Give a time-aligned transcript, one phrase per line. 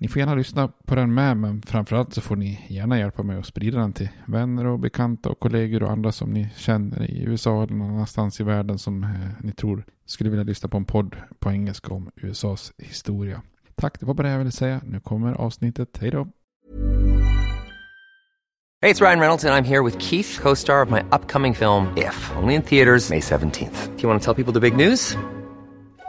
[0.00, 3.38] Ni får gärna lyssna på den med, men framförallt så får ni gärna hjälpa mig
[3.38, 7.22] att sprida den till vänner och bekanta och kollegor och andra som ni känner i
[7.22, 10.84] USA eller någon annanstans i världen som eh, ni tror skulle vilja lyssna på en
[10.84, 13.42] podd på engelska om USAs historia.
[13.74, 14.80] Tack, det var bara det jag ville säga.
[14.84, 15.98] Nu kommer avsnittet.
[16.00, 16.28] Hej då!
[18.82, 21.86] Hej, det är Ryan Reynolds jag är här med Keith, co-star of my upcoming film
[21.96, 23.96] If, only in theaters May 17th.
[23.96, 25.16] Do you want to tell people the big news?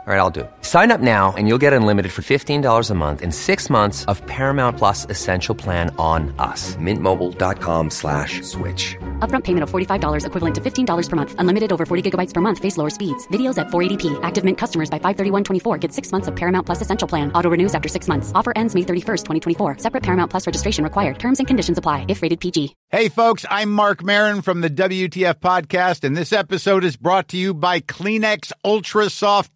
[0.07, 0.51] All right, I'll do it.
[0.61, 4.25] Sign up now and you'll get unlimited for $15 a month in six months of
[4.25, 6.75] Paramount Plus Essential Plan on us.
[6.77, 8.95] Mintmobile.com slash switch.
[9.19, 11.35] Upfront payment of $45 equivalent to $15 per month.
[11.37, 12.57] Unlimited over 40 gigabytes per month.
[12.57, 13.27] Face lower speeds.
[13.27, 14.19] Videos at 480p.
[14.23, 17.31] Active Mint customers by 531.24 get six months of Paramount Plus Essential Plan.
[17.33, 18.31] Auto renews after six months.
[18.33, 19.25] Offer ends May 31st,
[19.57, 19.77] 2024.
[19.77, 21.19] Separate Paramount Plus registration required.
[21.19, 22.75] Terms and conditions apply if rated PG.
[22.89, 27.37] Hey, folks, I'm Mark Marin from the WTF Podcast, and this episode is brought to
[27.37, 29.55] you by Kleenex Ultra Soft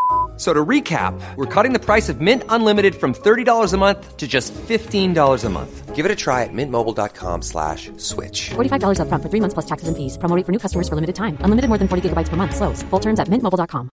[0.41, 4.17] F- So to recap, we're cutting the price of Mint Unlimited from $30 a month
[4.17, 5.95] to just $15 a month.
[5.95, 8.49] Give it a try at mintmobile.com slash switch.
[8.49, 10.17] $45 upfront for three months plus taxes and fees.
[10.17, 11.37] Promo rate for new customers for limited time.
[11.41, 12.55] Unlimited more than 40 gigabytes per month.
[12.55, 12.81] Slows.
[12.89, 13.91] Full terms at mintmobile.com.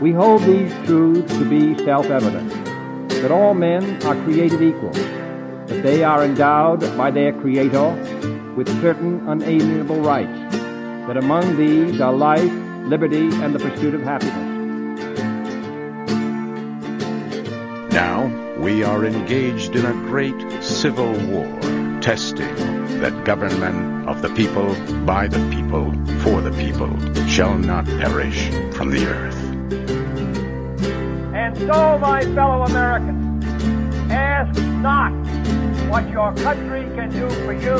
[0.00, 2.50] We hold these truths to be self-evident,
[3.20, 4.92] that all men are created equal,
[5.68, 7.90] that they are endowed by their Creator
[8.56, 10.56] with certain unalienable rights,
[11.06, 12.52] that among these are life,
[12.86, 14.48] liberty, and the pursuit of happiness.
[17.92, 18.26] Now
[18.58, 21.46] we are engaged in a great civil war,
[22.00, 22.54] testing
[23.00, 24.74] that government of the people,
[25.04, 25.92] by the people,
[26.22, 26.90] for the people,
[27.26, 29.36] shall not perish from the earth.
[31.34, 33.44] And so, my fellow Americans,
[34.10, 35.12] ask not
[35.88, 37.78] what your country can do for you.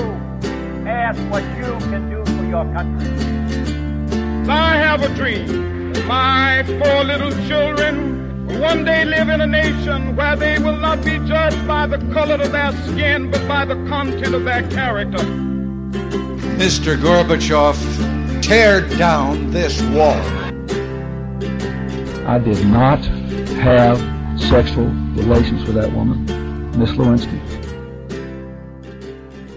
[0.89, 4.49] Ask what you can do for your country.
[4.49, 5.93] I have a dream.
[6.07, 11.05] My four little children will one day live in a nation where they will not
[11.05, 15.19] be judged by the color of their skin, but by the content of their character.
[16.57, 16.97] Mr.
[16.97, 17.77] Gorbachev,
[18.43, 20.17] tear down this wall.
[22.27, 23.05] I did not
[23.61, 23.99] have
[24.41, 26.25] sexual relations with that woman,
[26.79, 27.68] Miss Lewinsky.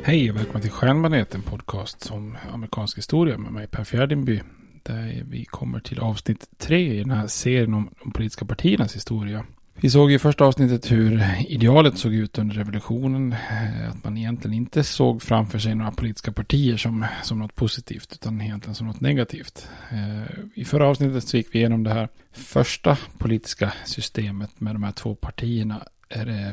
[0.03, 4.41] Hej och välkommen till Stjärnbaneten, en podcast om amerikansk historia med mig Per Fjärdingby.
[4.84, 9.45] Där vi kommer till avsnitt tre i den här serien om de politiska partiernas historia.
[9.75, 13.31] Vi såg i första avsnittet hur idealet såg ut under revolutionen.
[13.34, 18.13] Eh, att man egentligen inte såg framför sig några politiska partier som, som något positivt
[18.13, 19.68] utan egentligen som något negativt.
[19.91, 24.83] Eh, I förra avsnittet så gick vi igenom det här första politiska systemet med de
[24.83, 25.83] här två partierna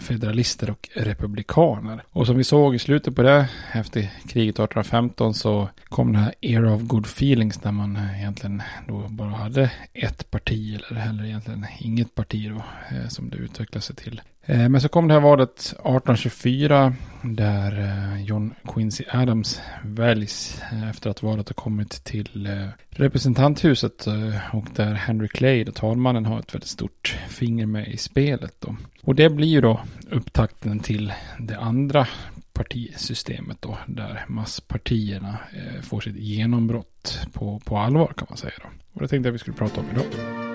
[0.01, 2.03] federalister och republikaner.
[2.11, 6.35] Och som vi såg i slutet på det, efter kriget 1815 så kom den här
[6.41, 11.25] era of good feelings där man eh, egentligen då bara hade ett parti eller heller
[11.25, 12.63] egentligen inget parti då
[12.97, 14.21] eh, som det utvecklade sig till.
[14.49, 20.89] Eh, men så kom det här valet 1824 där eh, John Quincy Adams väljs eh,
[20.89, 22.49] efter att valet har kommit till
[22.91, 24.07] representanthuset
[24.53, 28.55] och där Henry Clay, då talmannen, har ett väldigt stort finger med i spelet.
[28.59, 28.77] Då.
[29.03, 29.81] Och det blir ju då
[30.11, 32.07] upptakten till det andra
[32.53, 35.39] partisystemet då, där masspartierna
[35.83, 38.55] får sitt genombrott på, på allvar kan man säga.
[38.63, 38.69] Då.
[38.93, 40.48] Och det tänkte jag vi skulle prata om idag.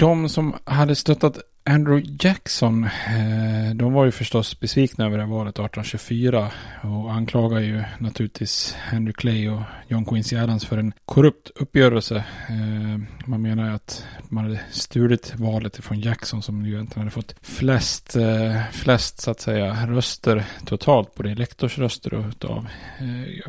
[0.00, 5.30] De som hade stöttat Andrew Jackson, eh, de var ju förstås besvikna över det här
[5.30, 6.50] valet 1824
[6.82, 12.16] och anklagar ju naturligtvis Henry Clay och John Quincy Adams för en korrupt uppgörelse.
[12.48, 17.10] Eh, man menar ju att man hade stulit valet från Jackson som ju egentligen hade
[17.10, 22.66] fått flest, eh, flest så att säga röster totalt, både elektorsröster och utav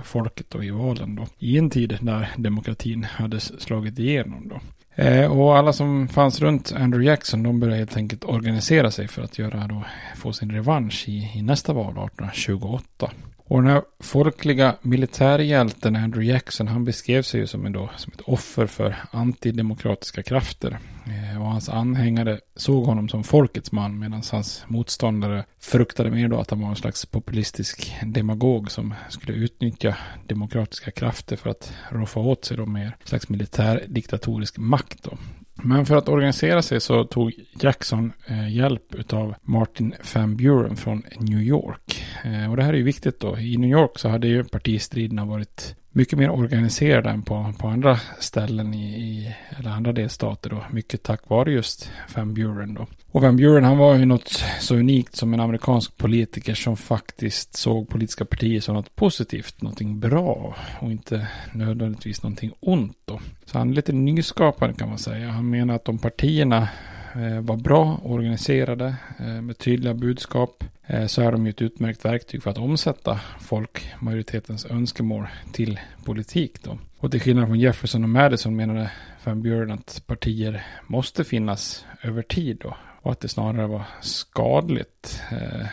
[0.03, 1.27] folket och i valen då.
[1.39, 4.61] I en tid när demokratin hade slagit igenom då.
[5.01, 9.21] Eh, och alla som fanns runt Andrew Jackson, de började helt enkelt organisera sig för
[9.21, 9.83] att göra då,
[10.15, 13.11] få sin revansch i, i nästa val 1828.
[13.51, 18.13] Och den här folkliga militärhjälten Andrew Jackson, han beskrev sig ju som, en då, som
[18.13, 20.79] ett offer för antidemokratiska krafter.
[21.05, 26.39] Eh, och hans anhängare såg honom som folkets man medan hans motståndare fruktade mer då
[26.39, 32.19] att han var en slags populistisk demagog som skulle utnyttja demokratiska krafter för att roffa
[32.19, 35.17] åt sig då mer slags militärdiktatorisk makt då.
[35.53, 41.03] Men för att organisera sig så tog Jackson eh, hjälp av Martin Van Buren från
[41.19, 42.03] New York.
[42.23, 43.37] Eh, och det här är ju viktigt då.
[43.37, 47.99] I New York så hade ju partistriderna varit mycket mer organiserade än på, på andra
[48.19, 50.63] ställen i, i, eller andra delstater då.
[50.71, 52.87] Mycket tack vare just Van Buren då.
[53.11, 57.55] Och Van Buren han var ju något så unikt som en amerikansk politiker som faktiskt
[57.55, 63.19] såg politiska partier som något positivt, någonting bra och inte nödvändigtvis någonting ont då.
[63.45, 65.29] Så han är lite nyskapande kan man säga.
[65.29, 66.67] Han menar att de partierna
[67.15, 72.05] Eh, var bra organiserade eh, med tydliga budskap eh, så är de ju ett utmärkt
[72.05, 76.63] verktyg för att omsätta folkmajoritetens önskemål till politik.
[76.63, 76.77] Då.
[76.97, 78.91] Och till skillnad från Jefferson och Madison menade
[79.23, 82.75] Van Buren att partier måste finnas över tid då.
[83.01, 85.65] Och att det snarare var skadligt eh,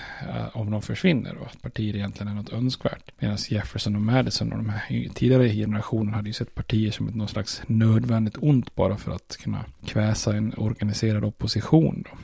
[0.53, 3.13] om de försvinner och att partier egentligen är något önskvärt.
[3.19, 7.15] Medan Jefferson och Madison och de här tidigare generationerna hade ju sett partier som ett
[7.15, 12.05] något slags nödvändigt ont bara för att kunna kväsa en organiserad opposition.
[12.11, 12.19] Då.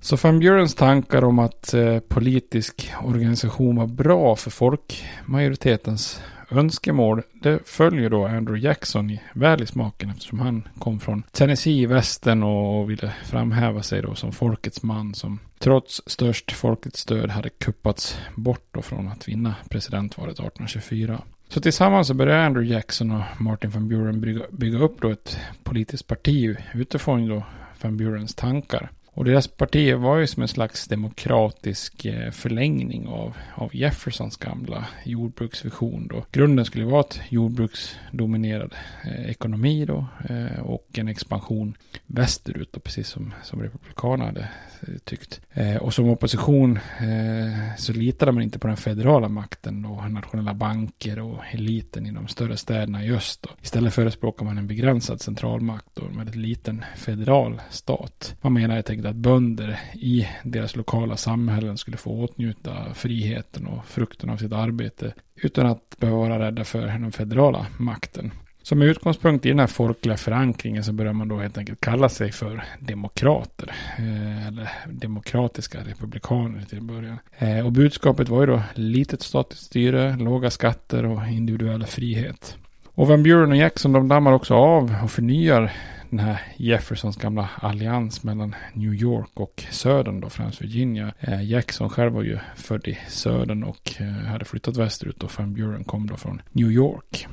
[0.00, 6.20] Så Van Burens tankar om att eh, politisk organisation var bra för folkmajoritetens
[6.50, 11.86] önskemål, det följer då Andrew Jackson väl i smaken eftersom han kom från Tennessee i
[11.86, 17.48] västern och ville framhäva sig då som folkets man som trots störst folkets stöd hade
[17.48, 21.22] kuppats bort då från att vinna presidentvalet 1824.
[21.48, 25.38] Så tillsammans så började Andrew Jackson och Martin van Buren bygga, bygga upp då ett
[25.62, 27.42] politiskt parti utifrån då
[27.82, 28.90] van Burens tankar.
[29.16, 34.86] Och deras parti var ju som en slags demokratisk eh, förlängning av, av Jeffersons gamla
[35.04, 36.08] jordbruksvision.
[36.08, 36.24] Då.
[36.32, 38.74] Grunden skulle vara ett jordbruksdominerad
[39.04, 41.76] eh, ekonomi då, eh, och en expansion
[42.06, 44.48] västerut, då, precis som, som Republikanerna hade
[44.88, 45.40] Eh, tyckt.
[45.52, 50.54] Eh, och som opposition eh, så litade man inte på den federala makten, då, nationella
[50.54, 53.42] banker och eliten i de större städerna i öst.
[53.42, 53.50] Då.
[53.62, 58.36] Istället förespråkar man en begränsad centralmakt och med en liten federal stat.
[58.40, 63.86] Man menar helt enkelt att bönder i deras lokala samhällen skulle få åtnjuta friheten och
[63.86, 68.32] frukten av sitt arbete utan att behöva vara rädda för den federala makten.
[68.66, 72.08] Så med utgångspunkt i den här folkliga förankringen så börjar man då helt enkelt kalla
[72.08, 73.74] sig för demokrater.
[73.98, 77.18] Eh, eller demokratiska republikaner till början.
[77.38, 82.56] Eh, och budskapet var ju då litet statligt styre, låga skatter och individuell frihet.
[82.86, 85.72] Och Van Buren och Jackson de dammar också av och förnyar
[86.10, 91.12] den här Jeffersons gamla allians mellan New York och södern då, främst Virginia.
[91.20, 95.54] Eh, Jackson själv var ju född i södern och eh, hade flyttat västerut och Van
[95.54, 97.28] Buren kom då från New York.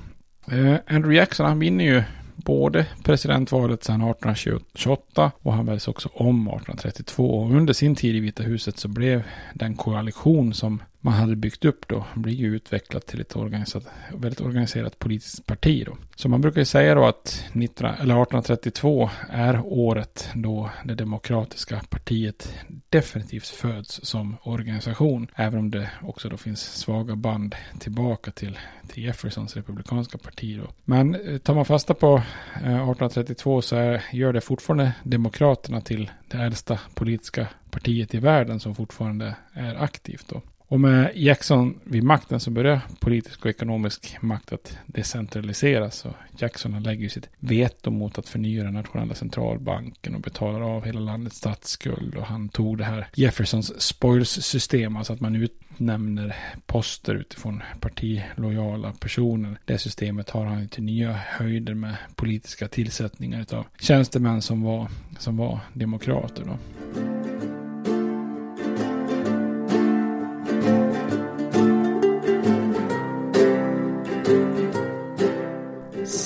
[0.51, 2.03] Eh, Andrew Jackson han vinner ju
[2.35, 7.39] både presidentvalet sedan 1828 och han väljs också om 1832.
[7.39, 9.23] Och under sin tid i Vita huset så blev
[9.53, 14.41] den koalition som man hade byggt upp då blir ju utvecklat till ett organiserat, väldigt
[14.41, 15.97] organiserat politiskt parti då.
[16.15, 21.81] Så man brukar ju säga då att 19, eller 1832 är året då det demokratiska
[21.89, 22.53] partiet
[22.89, 25.27] definitivt föds som organisation.
[25.35, 30.73] Även om det också då finns svaga band tillbaka till, till Jeffersons republikanska parti då.
[30.85, 32.15] Men eh, tar man fasta på
[32.55, 38.59] eh, 1832 så är, gör det fortfarande demokraterna till det äldsta politiska partiet i världen
[38.59, 40.41] som fortfarande är aktivt då.
[40.73, 46.05] Och med Jackson vid makten så börjar politisk och ekonomisk makt att decentraliseras.
[46.05, 50.99] Och Jackson lägger sitt veto mot att förnya den nationella centralbanken och betalar av hela
[50.99, 52.15] landets statsskuld.
[52.15, 59.57] Och han tog det här Jeffersons spoils-system, alltså att man utnämner poster utifrån partilojala personer.
[59.65, 64.87] Det systemet har han till nya höjder med politiska tillsättningar av tjänstemän som var,
[65.19, 66.43] som var demokrater.
[66.45, 66.57] Då.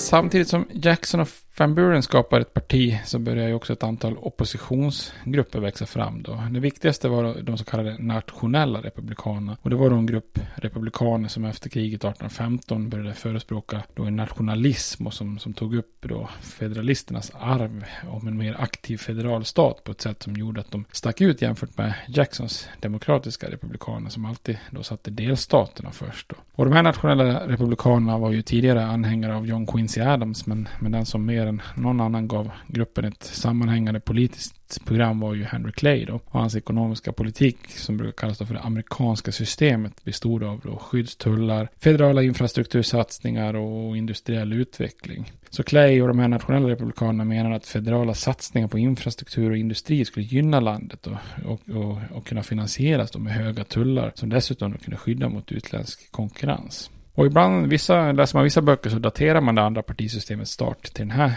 [0.08, 4.18] Samtidigt som Jackson och Van Buren skapar ett parti så börjar ju också ett antal
[4.18, 6.44] oppositionsgrupper växa fram då.
[6.52, 9.58] Det viktigaste var de så kallade nationella republikanerna.
[9.62, 14.16] Och det var då en grupp republikaner som efter kriget 1815 började förespråka då en
[14.16, 19.84] nationalism och som, som tog upp då federalisternas arv om en mer aktiv federal stat
[19.84, 24.26] på ett sätt som gjorde att de stack ut jämfört med Jacksons demokratiska republikaner som
[24.26, 26.30] alltid då satte delstaterna först.
[26.30, 26.36] Då.
[26.52, 30.92] Och de här nationella republikanerna var ju tidigare anhängare av John Quincy Adams men, men
[30.92, 35.72] den som mer än någon annan gav gruppen ett sammanhängande politiskt program var ju Henry
[35.72, 36.14] Clay då.
[36.14, 41.70] Och hans ekonomiska politik som brukar kallas för det amerikanska systemet bestod av då skyddstullar,
[41.80, 45.32] federala infrastruktursatsningar och industriell utveckling.
[45.50, 50.06] Så Clay och de här nationella republikanerna menar att federala satsningar på infrastruktur och industri
[50.06, 54.78] skulle gynna landet och, och, och, och kunna finansieras då med höga tullar som dessutom
[54.78, 56.92] kunde skydda mot utländsk konkurrens.
[57.18, 61.08] Och ibland, vissa, läser man vissa böcker så daterar man det andra partisystemets start till
[61.08, 61.34] den här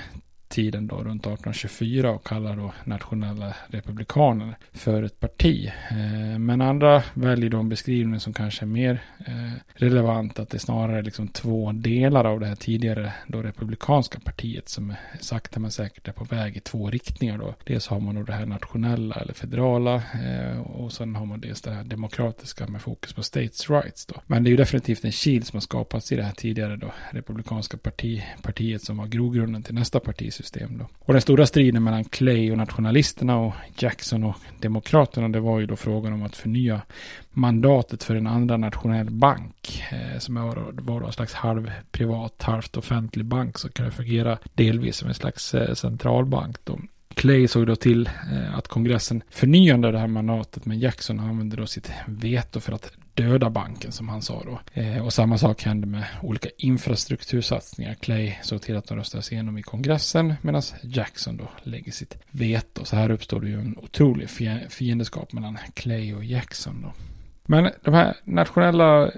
[0.50, 5.72] tiden då runt 1824 och kallar då nationella republikaner för ett parti.
[5.90, 10.56] Eh, men andra väljer då en beskrivning som kanske är mer eh, relevant att det
[10.56, 15.70] är snarare liksom två delar av det här tidigare då republikanska partiet som sakta men
[15.70, 17.54] säkert är på väg i två riktningar då.
[17.64, 21.62] Dels har man då det här nationella eller federala eh, och sen har man dels
[21.62, 24.14] det här demokratiska med fokus på states rights då.
[24.26, 26.92] Men det är ju definitivt en kil som har skapats i det här tidigare då
[27.10, 30.78] republikanska parti, partiet som var grogrunden till nästa parti system.
[30.78, 30.86] Då.
[30.98, 35.66] Och den stora striden mellan Clay och nationalisterna och Jackson och demokraterna det var ju
[35.66, 36.80] då frågan om att förnya
[37.30, 43.24] mandatet för en andra nationell bank eh, som var, var en slags halvprivat, halvt offentlig
[43.24, 46.56] bank som kunde fungera delvis som en slags eh, centralbank.
[46.64, 46.78] Då.
[47.14, 51.66] Clay såg då till eh, att kongressen förnyade det här mandatet men Jackson använde då
[51.66, 52.92] sitt veto för att
[53.22, 54.80] döda banken som han sa då.
[54.80, 57.94] Eh, och samma sak hände med olika infrastruktursatsningar.
[57.94, 62.84] Clay såg till att de röstades igenom i kongressen medan Jackson då lägger sitt veto.
[62.84, 64.30] Så här uppstår det ju en otrolig
[64.68, 66.92] fiendeskap mellan Clay och Jackson då.
[67.46, 69.10] Men de här nationella eh,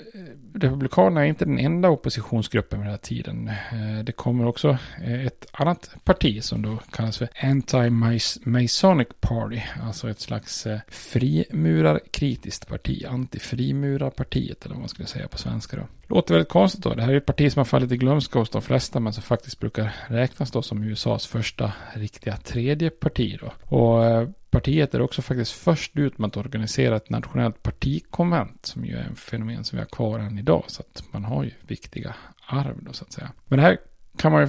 [0.55, 3.49] Republikanerna är inte den enda oppositionsgruppen vid den här tiden.
[3.49, 9.61] Eh, det kommer också eh, ett annat parti som då kallas för Anti-Masonic Party.
[9.83, 13.05] Alltså ett slags eh, frimurarkritiskt parti.
[13.09, 15.83] Anti-frimurarpartiet eller vad man skulle säga på svenska då.
[16.07, 16.95] Låter väldigt konstigt då.
[16.95, 19.23] Det här är ett parti som har fallit i glömska hos de flesta men som
[19.23, 23.77] faktiskt brukar räknas då som USAs första riktiga tredje parti då.
[23.77, 28.97] Och partiet är också faktiskt först ut med att organisera ett nationellt partikonvent som ju
[28.97, 30.65] är en fenomen som vi har kvar än idag.
[30.67, 32.15] Så att man har ju viktiga
[32.47, 33.33] arv då så att säga.
[33.49, 33.79] Men det här
[34.17, 34.49] kan man ju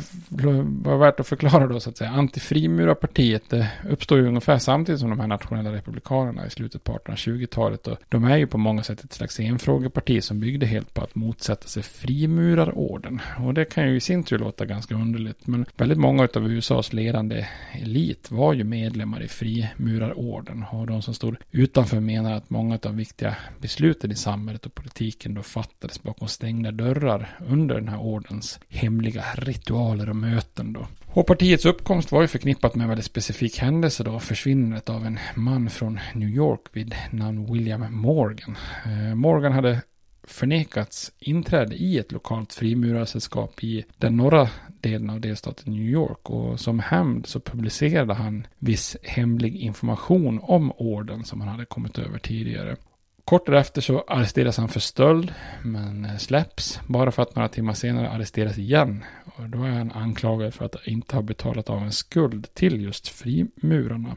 [0.83, 2.09] vara värt att förklara då så att säga.
[2.09, 7.87] Antifrimurarpartiet eh, uppstår ju ungefär samtidigt som de här nationella republikanerna i slutet på 1820-talet.
[7.87, 11.15] Och de är ju på många sätt ett slags enfrågeparti som byggde helt på att
[11.15, 13.21] motsätta sig frimurarorden.
[13.39, 15.47] Och det kan ju i sin tur låta ganska underligt.
[15.47, 20.65] Men väldigt många av USAs ledande elit var ju medlemmar i frimurarorden.
[20.71, 25.33] Och de som stod utanför menar att många av viktiga besluten i samhället och politiken
[25.33, 29.23] då fattades bakom stängda dörrar under den här ordens hemliga
[29.53, 30.87] ritualer och möten då.
[31.05, 35.19] Och partiets uppkomst var ju förknippat med en väldigt specifik händelse då, försvinnandet av en
[35.35, 38.57] man från New York vid namn William Morgan.
[38.85, 39.81] Eh, Morgan hade
[40.23, 44.49] förnekats inträde i ett lokalt frimurarsällskap i den norra
[44.81, 50.71] delen av delstaten New York och som hämnd så publicerade han viss hemlig information om
[50.71, 52.75] orden som han hade kommit över tidigare.
[53.25, 56.79] Kort därefter så arresteras han för stöld, men eh, släpps.
[56.87, 59.03] Bara för att några timmar senare arresteras igen.
[59.25, 63.07] Och då är han anklagad för att inte ha betalat av en skuld till just
[63.07, 64.15] frimurarna.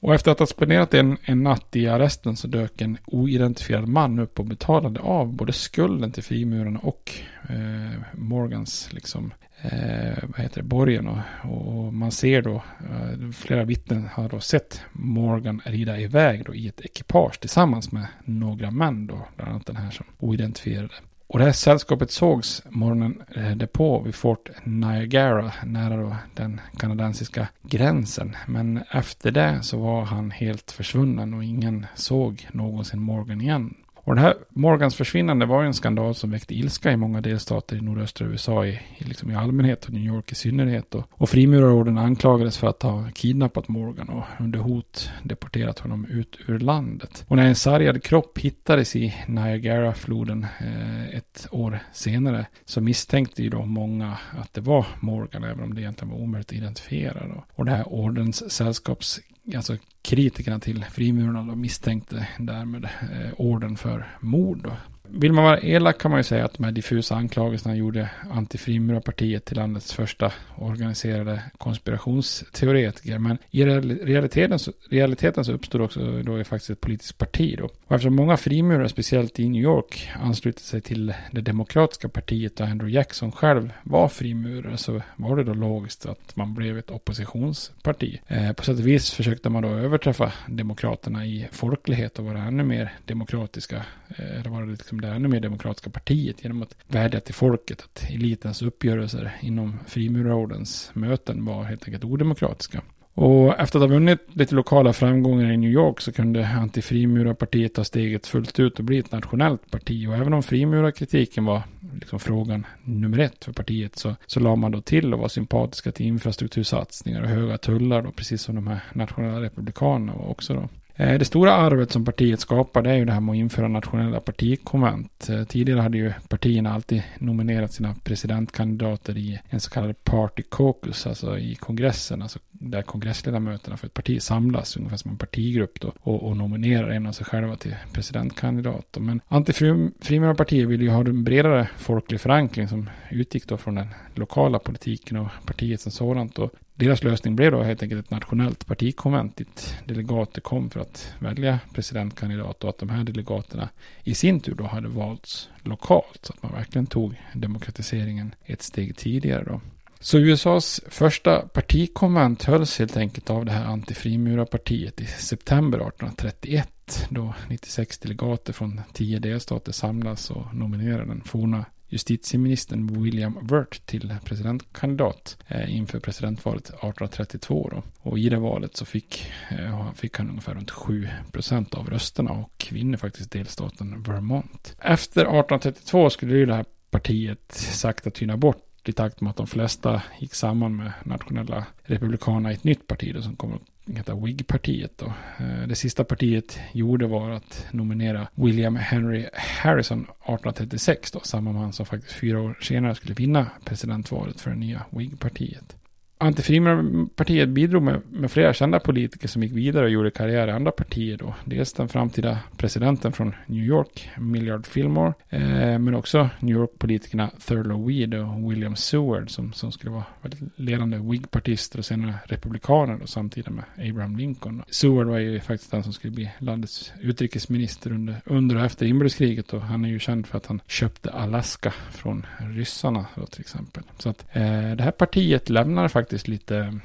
[0.00, 4.18] Och efter att ha spenderat en, en natt i arresten så dök en oidentifierad man
[4.18, 7.12] upp och betalade av både skulden till frimurarna och
[7.48, 9.32] eh, Morgans liksom,
[9.72, 11.08] eh, vad heter det, borgen.
[11.08, 16.54] Och, och man ser då, eh, flera vittnen har då sett Morgan rida iväg då
[16.54, 20.94] i ett ekipage tillsammans med några män då, bland annat den här som oidentifierade.
[21.26, 27.48] Och det här sällskapet sågs morgonen eh, därpå vid Fort Niagara, nära då den kanadensiska
[27.62, 28.36] gränsen.
[28.46, 33.74] Men efter det så var han helt försvunnen och ingen såg någonsin Morgan igen.
[34.04, 37.76] Och det här Morgans försvinnande var ju en skandal som väckte ilska i många delstater
[37.76, 40.94] i nordöstra USA i, liksom i allmänhet och New York i synnerhet.
[40.94, 46.38] Och, och frimurarorden anklagades för att ha kidnappat Morgan och under hot deporterat honom ut
[46.46, 47.24] ur landet.
[47.28, 53.48] Och när en sargad kropp hittades i Niagara-floden eh, ett år senare så misstänkte ju
[53.48, 57.26] då många att det var Morgan även om det egentligen var omöjligt att identifiera.
[57.26, 57.44] Då.
[57.54, 59.20] Och det här ordens sällskaps
[59.56, 64.62] alltså kritikerna till frimurarna då misstänkte därmed eh, orden för mord.
[64.62, 64.76] Då.
[65.08, 69.44] Vill man vara elak kan man ju säga att de här diffusa anklagelserna gjorde Antifrimurarpartiet
[69.44, 73.18] till landets första organiserade konspirationsteoretiker.
[73.18, 77.64] Men i realiteten så, realiteten så uppstod också då faktiskt ett politiskt parti då.
[77.64, 82.66] Och eftersom många frimurare, speciellt i New York, anslutit sig till det demokratiska partiet och
[82.66, 88.20] Andrew Jackson själv var frimurare så var det då logiskt att man blev ett oppositionsparti.
[88.26, 92.64] Eh, på sätt och vis försökte man då överträffa demokraterna i folklighet och vara ännu
[92.64, 93.76] mer demokratiska.
[94.08, 97.82] Eh, det var liksom Liksom det ännu mer demokratiska partiet genom att vädja till folket
[97.82, 102.82] att elitens uppgörelser inom frimurarordens möten var helt enkelt odemokratiska.
[103.14, 107.84] Och efter att ha vunnit lite lokala framgångar i New York så kunde antifrimurarpartiet ta
[107.84, 110.08] steget fullt ut och bli ett nationellt parti.
[110.08, 111.62] Och även om frimurarkritiken var
[111.94, 115.92] liksom frågan nummer ett för partiet så, så la man då till och var sympatiska
[115.92, 120.68] till infrastruktursatsningar och höga tullar då, precis som de här nationella republikanerna var också då.
[120.96, 124.20] Eh, det stora arvet som partiet skapade är ju det här med att införa nationella
[124.20, 125.28] partikonvent.
[125.28, 131.06] Eh, tidigare hade ju partierna alltid nominerat sina presidentkandidater i en så kallad party caucus,
[131.06, 135.92] alltså i kongressen, alltså där kongressledamöterna för ett parti samlas, ungefär som en partigrupp då,
[136.00, 138.96] och, och nominerar en av sig själva till presidentkandidat.
[139.00, 144.58] Men Antifrimurarpartiet ville ju ha en bredare folklig förankring som utgick då från den lokala
[144.58, 146.38] politiken och partiet som sådant.
[146.38, 151.14] Och deras lösning blev då helt enkelt ett nationellt partikonvent dit delegater kom för att
[151.18, 153.68] välja presidentkandidat och att de här delegaterna
[154.02, 158.96] i sin tur då hade valts lokalt så att man verkligen tog demokratiseringen ett steg
[158.96, 159.60] tidigare då.
[160.00, 167.34] Så USAs första partikonvent hölls helt enkelt av det här antifrimurarpartiet i september 1831 då
[167.48, 175.36] 96 delegater från 10 delstater samlas och nominerar den forna justitieministern William Wirt till presidentkandidat
[175.48, 177.68] eh, inför presidentvalet 1832.
[177.72, 177.82] Då.
[177.98, 182.30] Och i det valet så fick, eh, fick han ungefär runt 7 procent av rösterna
[182.30, 184.76] och vinner faktiskt delstaten Vermont.
[184.80, 189.46] Efter 1832 skulle ju det här partiet sakta tyna bort i takt med att de
[189.46, 194.14] flesta gick samman med nationella republikanerna i ett nytt parti då, som kommer att heta
[194.14, 194.98] Wig-partiet.
[194.98, 195.06] Då.
[195.38, 201.72] Eh, det sista partiet gjorde var att nominera William Henry Harrison 1836, då, samma man
[201.72, 205.76] som faktiskt fyra år senare skulle vinna presidentvalet för det nya Wig-partiet.
[206.24, 210.72] Antifrimerpartiet bidrog med, med, flera kända politiker som gick vidare och gjorde karriär i andra
[210.72, 211.34] partier då.
[211.44, 217.86] Dels den framtida presidenten från New York, Millard Fillmore, eh, men också New York-politikerna Thurlow
[217.86, 223.06] Weed och William Seward som, som skulle vara väldigt ledande Whig-partister och senare republikaner då,
[223.06, 224.62] samtidigt med Abraham Lincoln.
[224.68, 229.52] Seward var ju faktiskt den som skulle bli landets utrikesminister under, under och efter inbördeskriget
[229.52, 233.82] och han är ju känd för att han köpte Alaska från ryssarna då, till exempel.
[233.98, 234.42] Så att eh,
[234.76, 236.80] det här partiet lämnar faktiskt faktiskt lite,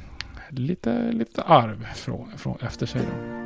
[0.50, 3.02] lite, lite arv från, från efter sig.
[3.02, 3.40] Då.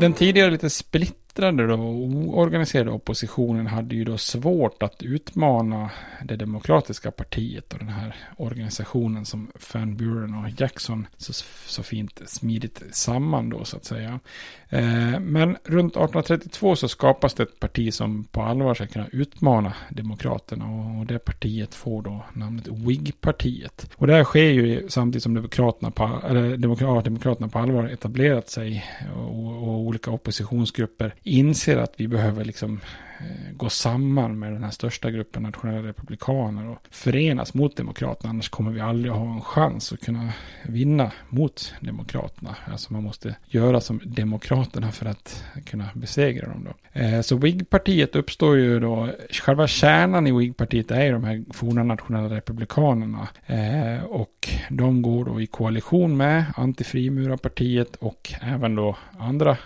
[0.00, 5.90] Den tidigare lite splitt splittrade och oorganiserade oppositionen hade ju då svårt att utmana
[6.24, 11.32] det demokratiska partiet och den här organisationen som Van Buren och Jackson så,
[11.66, 14.20] så fint smidigt samman då så att säga.
[14.68, 19.72] Eh, men runt 1832 så skapas det ett parti som på allvar ska kunna utmana
[19.90, 20.64] demokraterna
[21.00, 23.90] och det partiet får då namnet Whig-partiet.
[23.96, 26.56] Och det här sker ju samtidigt som demokraterna på, eller
[27.02, 28.84] demokraterna på allvar etablerat sig
[29.16, 32.80] och, och olika oppositionsgrupper inser att vi behöver liksom
[33.20, 38.30] eh, gå samman med den här största gruppen nationella republikaner och förenas mot demokraterna.
[38.30, 40.32] Annars kommer vi aldrig ha en chans att kunna
[40.64, 42.56] vinna mot demokraterna.
[42.64, 47.00] Alltså man måste göra som demokraterna för att kunna besegra dem då.
[47.00, 51.82] Eh, så WIG-partiet uppstår ju då, själva kärnan i WIG-partiet är ju de här forna
[51.82, 53.28] nationella republikanerna.
[53.46, 59.56] Eh, och de går då i koalition med antifrimurarpartiet och även då andra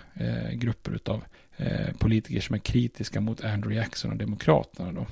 [0.53, 1.23] grupper utav
[1.59, 4.91] Eh, politiker som är kritiska mot Andrew Jackson och Demokraterna.
[4.91, 5.05] Då.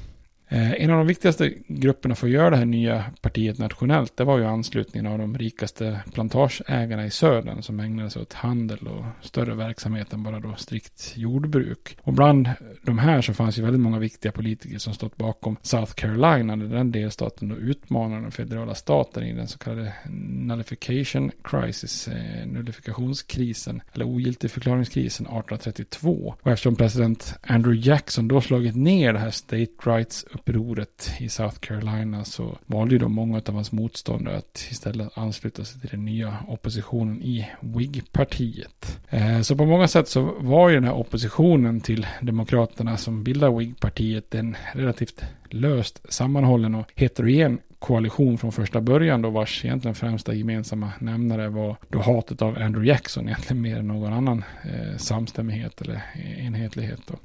[0.49, 4.23] Eh, en av de viktigaste grupperna för att göra det här nya partiet nationellt, det
[4.23, 9.25] var ju anslutningen av de rikaste plantageägarna i södern som ägnade sig åt handel och
[9.25, 11.97] större verksamhet än bara då strikt jordbruk.
[12.01, 12.49] Och bland
[12.83, 16.75] de här så fanns ju väldigt många viktiga politiker som stått bakom South Carolina, där
[16.75, 19.93] den delstaten då utmanade den federala staten i den så kallade
[20.29, 26.35] nullification crisis, eh, nullifikationskrisen, eller ogiltigförklaringskrisen 1832.
[26.41, 31.59] Och eftersom president Andrew Jackson då slagit ner det här state rights upproret i South
[31.59, 36.05] Carolina så valde ju då många av hans motståndare att istället ansluta sig till den
[36.05, 38.99] nya oppositionen i WIG-partiet.
[39.09, 43.51] Eh, så på många sätt så var ju den här oppositionen till Demokraterna som bildar
[43.57, 50.33] WIG-partiet en relativt löst sammanhållen och heterogen koalition från första början då vars egentligen främsta
[50.33, 55.81] gemensamma nämnare var då hatet av Andrew Jackson egentligen mer än någon annan eh, samstämmighet
[55.81, 56.01] eller
[56.37, 57.15] enhetlighet då.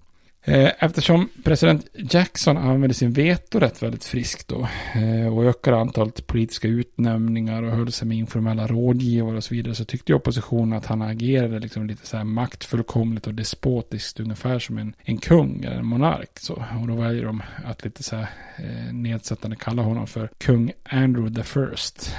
[0.44, 6.68] Eh, eftersom president Jackson använde sin vetorätt väldigt friskt då eh, och ökade antalet politiska
[6.68, 11.02] utnämningar och höll sig med informella rådgivare och så vidare så tyckte oppositionen att han
[11.02, 15.86] agerade liksom lite så här maktfullkomligt och despotiskt ungefär som en, en kung eller en
[15.86, 16.30] monark.
[16.38, 18.26] Så, och då väljer de att lite så här
[18.56, 22.14] eh, nedsättande kalla honom för kung Andrew the First.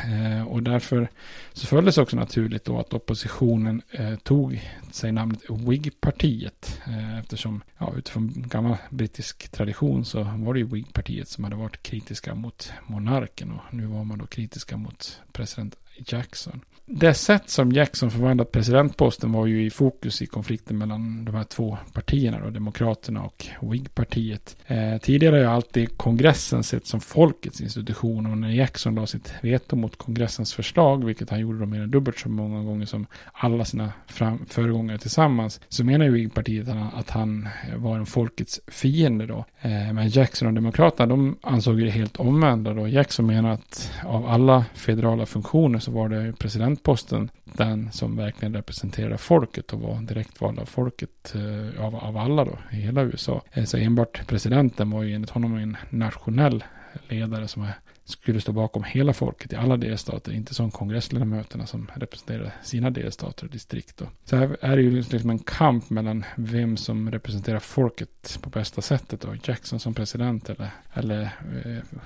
[0.48, 1.08] och därför
[1.54, 3.82] så följdes också naturligt då att oppositionen
[4.24, 6.82] tog sig namnet Whig-partiet
[7.20, 11.84] eftersom ja, utifrån från gammal brittisk tradition så var det ju Whig-partiet som hade varit
[11.84, 17.72] kritiska mot monarken och nu var man då kritiska mot president Jackson det sätt som
[17.72, 22.50] Jackson förvandlat presidentposten var ju i fokus i konflikten mellan de här två partierna, då,
[22.50, 24.58] Demokraterna och Whig-partiet.
[24.68, 29.34] Eh, tidigare har ju alltid kongressen sett som folkets institution och när Jackson la sitt
[29.42, 33.06] veto mot kongressens förslag, vilket han gjorde då mer än dubbelt så många gånger som
[33.34, 38.60] alla sina fram- föregångare tillsammans, så menar ju Whig-partiet att han eh, var en folkets
[38.68, 39.46] fiende då.
[39.62, 42.88] Eh, men Jackson och Demokraterna, de ansåg det helt omvända då.
[42.88, 49.18] Jackson menar att av alla federala funktioner så var det presidentposten den som verkligen representerade
[49.18, 53.42] folket och var direktvald av folket eh, av, av alla då i hela USA.
[53.52, 56.64] Eh, så enbart presidenten var ju enligt honom en nationell
[57.10, 57.68] ledare som
[58.06, 63.46] skulle stå bakom hela folket i alla delstater, inte som kongressledamöterna som representerar sina delstater
[63.46, 63.98] och distrikt.
[63.98, 64.06] Då.
[64.26, 68.50] Så här är det ju liksom, liksom en kamp mellan vem som representerar folket på
[68.50, 71.22] bästa sättet då, Jackson som president eller, eller
[71.66, 72.00] eh,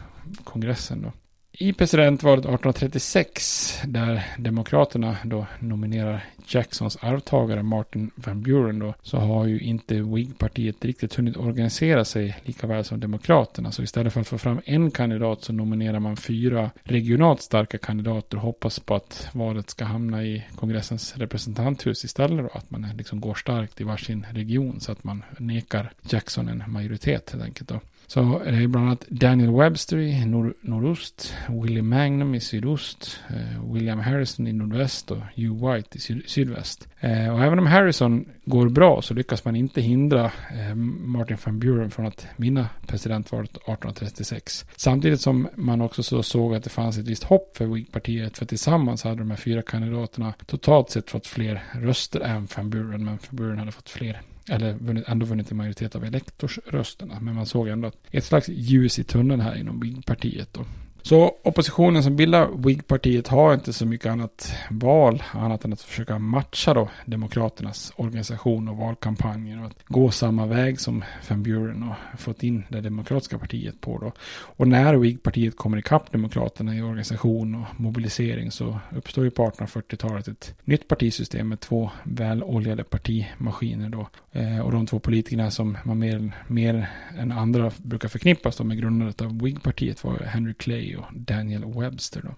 [0.43, 1.11] kongressen då.
[1.59, 9.45] I presidentvalet 1836, där Demokraterna då nominerar Jacksons arvtagare Martin Van Buren då, så har
[9.45, 13.71] ju inte Whig-partiet riktigt hunnit organisera sig lika väl som Demokraterna.
[13.71, 18.37] Så istället för att få fram en kandidat så nominerar man fyra regionalt starka kandidater
[18.37, 23.21] och hoppas på att valet ska hamna i kongressens representanthus istället då, att man liksom
[23.21, 27.79] går starkt i varsin region så att man nekar Jackson en majoritet helt enkelt då.
[28.09, 33.73] Så det är bland annat Daniel Webster i nord nordost, William Magnum i sydost, eh,
[33.73, 36.87] William Harrison i nordväst och Hugh White i syd sydväst.
[36.99, 41.59] Eh, och även om Harrison går bra så lyckas man inte hindra eh, Martin van
[41.59, 44.65] Buren från att vinna presidentvalet 1836.
[44.75, 48.45] Samtidigt som man också så såg att det fanns ett visst hopp för Whig-partiet för
[48.45, 53.05] tillsammans hade de här fyra kandidaterna totalt sett fått fler röster än van Buren, men
[53.05, 57.19] van Buren hade fått fler eller vunnit, ändå vunnit en majoritet av elektorsrösterna.
[57.19, 60.57] Men man såg ändå ett slags ljus i tunneln här inom Whig-partiet.
[61.01, 66.19] Så oppositionen som bildar Whig-partiet har inte så mycket annat val annat än att försöka
[66.19, 72.19] matcha då Demokraternas organisation och valkampanjer och att gå samma väg som Van Buren och
[72.19, 74.11] fått in det demokratiska partiet på då.
[74.29, 80.27] Och när Whig-partiet kommer ikapp Demokraterna i organisation och mobilisering så uppstår ju på 1840-talet
[80.27, 84.07] ett nytt partisystem med två väloljade partimaskiner då.
[84.31, 89.21] Eh, och de två politikerna som man mer, mer än andra brukar förknippas med grundandet
[89.21, 92.21] av Whig-partiet var Henry Clay och Daniel Webster.
[92.21, 92.35] Då.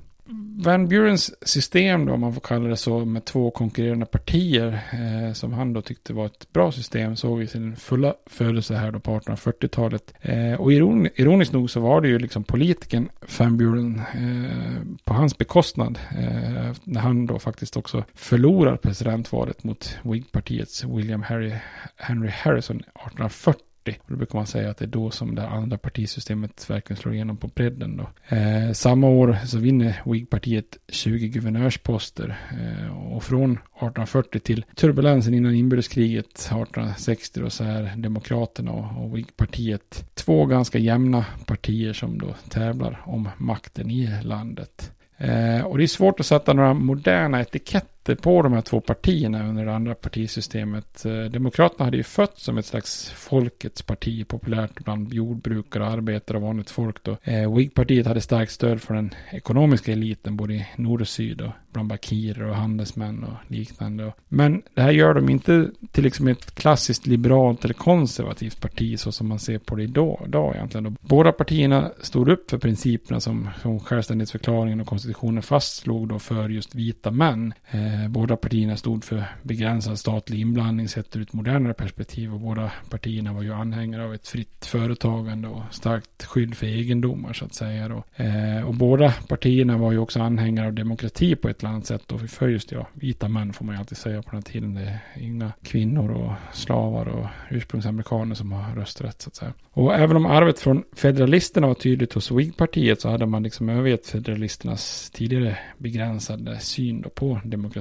[0.64, 5.34] Van Burens system då, om man får kalla det så, med två konkurrerande partier eh,
[5.34, 9.00] som han då tyckte var ett bra system, såg i sin fulla födelse här då
[9.00, 10.14] på 1840-talet.
[10.22, 13.10] Eh, och iron ironiskt nog så var det ju liksom politikern
[13.40, 19.98] Van Buren eh, på hans bekostnad eh, när han då faktiskt också förlorar presidentvalet mot
[20.04, 21.54] Whig-partiets William Harry,
[21.96, 25.78] Henry Harrison 1840 och då brukar man säga att det är då som det andra
[25.78, 27.98] partisystemet verkligen slår igenom på bredden.
[27.98, 28.36] Då.
[28.36, 32.40] Eh, samma år så vinner Whig-partiet 20 guvernörsposter.
[32.52, 39.18] Eh, och från 1840 till turbulensen innan inbördeskriget 1860 då så är Demokraterna och, och
[39.18, 44.92] Whig-partiet två ganska jämna partier som då tävlar om makten i landet.
[45.18, 49.48] Eh, och det är svårt att sätta några moderna etiketter på de här två partierna
[49.48, 51.06] under det andra partisystemet.
[51.06, 56.44] Eh, Demokraterna hade ju fötts som ett slags folkets parti, populärt bland jordbrukare, arbetare och
[56.44, 57.04] vanligt folk.
[57.04, 57.18] Då.
[57.24, 61.52] Eh, Whig-partiet hade starkt stöd från den ekonomiska eliten både i nord och syd och
[61.72, 64.14] bland bakirer och handelsmän och liknande.
[64.28, 69.12] Men det här gör dem inte till liksom ett klassiskt liberalt eller konservativt parti så
[69.12, 70.98] som man ser på det idag, idag egentligen.
[71.02, 76.76] Båda partierna stod upp för principerna som, som självständighetsförklaringen och konstitutionen fastslog då för just
[76.76, 77.54] vita män.
[77.72, 82.40] Eh, Eh, båda partierna stod för begränsad statlig inblandning sett ur ett modernare perspektiv och
[82.40, 87.46] båda partierna var ju anhängare av ett fritt företagande och starkt skydd för egendomar så
[87.46, 87.88] att säga.
[87.88, 88.04] Då.
[88.24, 92.12] Eh, och båda partierna var ju också anhängare av demokrati på ett eller annat sätt
[92.12, 94.74] och för just ja, vita män får man ju alltid säga på den här tiden.
[94.74, 99.54] Det är inga kvinnor och slavar och ursprungsamerikaner som har rösträtt så att säga.
[99.72, 104.08] Och även om arvet från federalisterna var tydligt hos Whig-partiet så hade man liksom övergett
[104.08, 107.79] federalisternas tidigare begränsade syn på demokrati.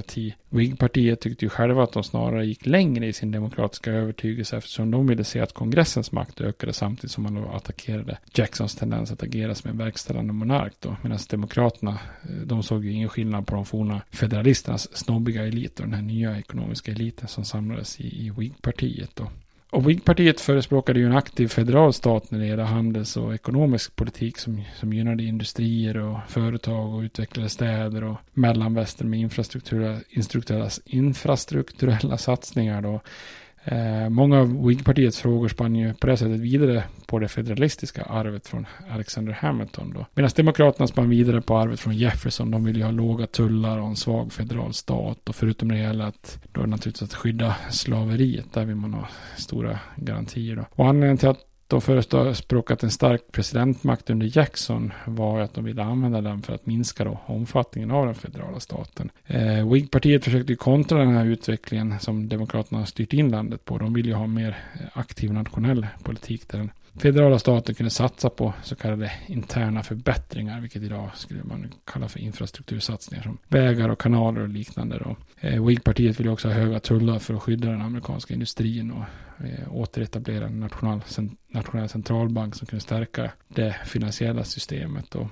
[0.49, 5.07] Whig-partiet tyckte ju själva att de snarare gick längre i sin demokratiska övertygelse eftersom de
[5.07, 9.55] ville se att kongressens makt ökade samtidigt som man då attackerade Jacksons tendens att agera
[9.55, 10.95] som en verkställande monark då.
[11.03, 11.91] Medan demokraterna,
[12.23, 16.01] eh, de såg ju ingen skillnad på de forna federalisternas snobbiga elit och den här
[16.01, 19.31] nya ekonomiska eliten som samlades i, i Whig-partiet då.
[19.71, 24.37] Och Whig-partiet förespråkade ju en aktiv federal stat när det gäller handels och ekonomisk politik
[24.37, 29.99] som, som gynnade industrier och företag och utvecklade städer och mellanvästern med infrastrukturella,
[30.85, 33.01] infrastrukturella satsningar då.
[33.63, 38.47] Eh, många av Whig-partiets frågor spann ju på det sättet vidare på det federalistiska arvet
[38.47, 39.93] från Alexander Hamilton.
[39.93, 40.05] Då.
[40.13, 42.51] Medan Demokraterna spann vidare på arvet från Jefferson.
[42.51, 45.29] De ville ju ha låga tullar och en svag federal stat.
[45.29, 48.53] Och förutom det gäller att då naturligtvis att skydda slaveriet.
[48.53, 50.55] Där vill man ha stora garantier.
[50.55, 50.65] Då.
[50.71, 55.83] Och anledningen till att de förespråkat en stark presidentmakt under Jackson var att de ville
[55.83, 59.09] använda den för att minska då omfattningen av den federala staten.
[59.27, 63.77] Eh, Whig-partiet försökte kontra den här utvecklingen som Demokraterna styrt in landet på.
[63.77, 64.57] De ville ju ha mer
[64.93, 70.83] aktiv nationell politik där den federala staten kunde satsa på så kallade interna förbättringar, vilket
[70.83, 74.97] idag skulle man kalla för infrastruktursatsningar som vägar och kanaler och liknande.
[74.97, 75.15] Då.
[75.39, 79.03] Eh, Whig-partiet ville också ha höga tullar för att skydda den amerikanska industrin och
[79.45, 81.01] eh, återetablera en nationell,
[81.47, 85.15] nationell centralbank som kunde stärka det finansiella systemet.
[85.15, 85.27] Och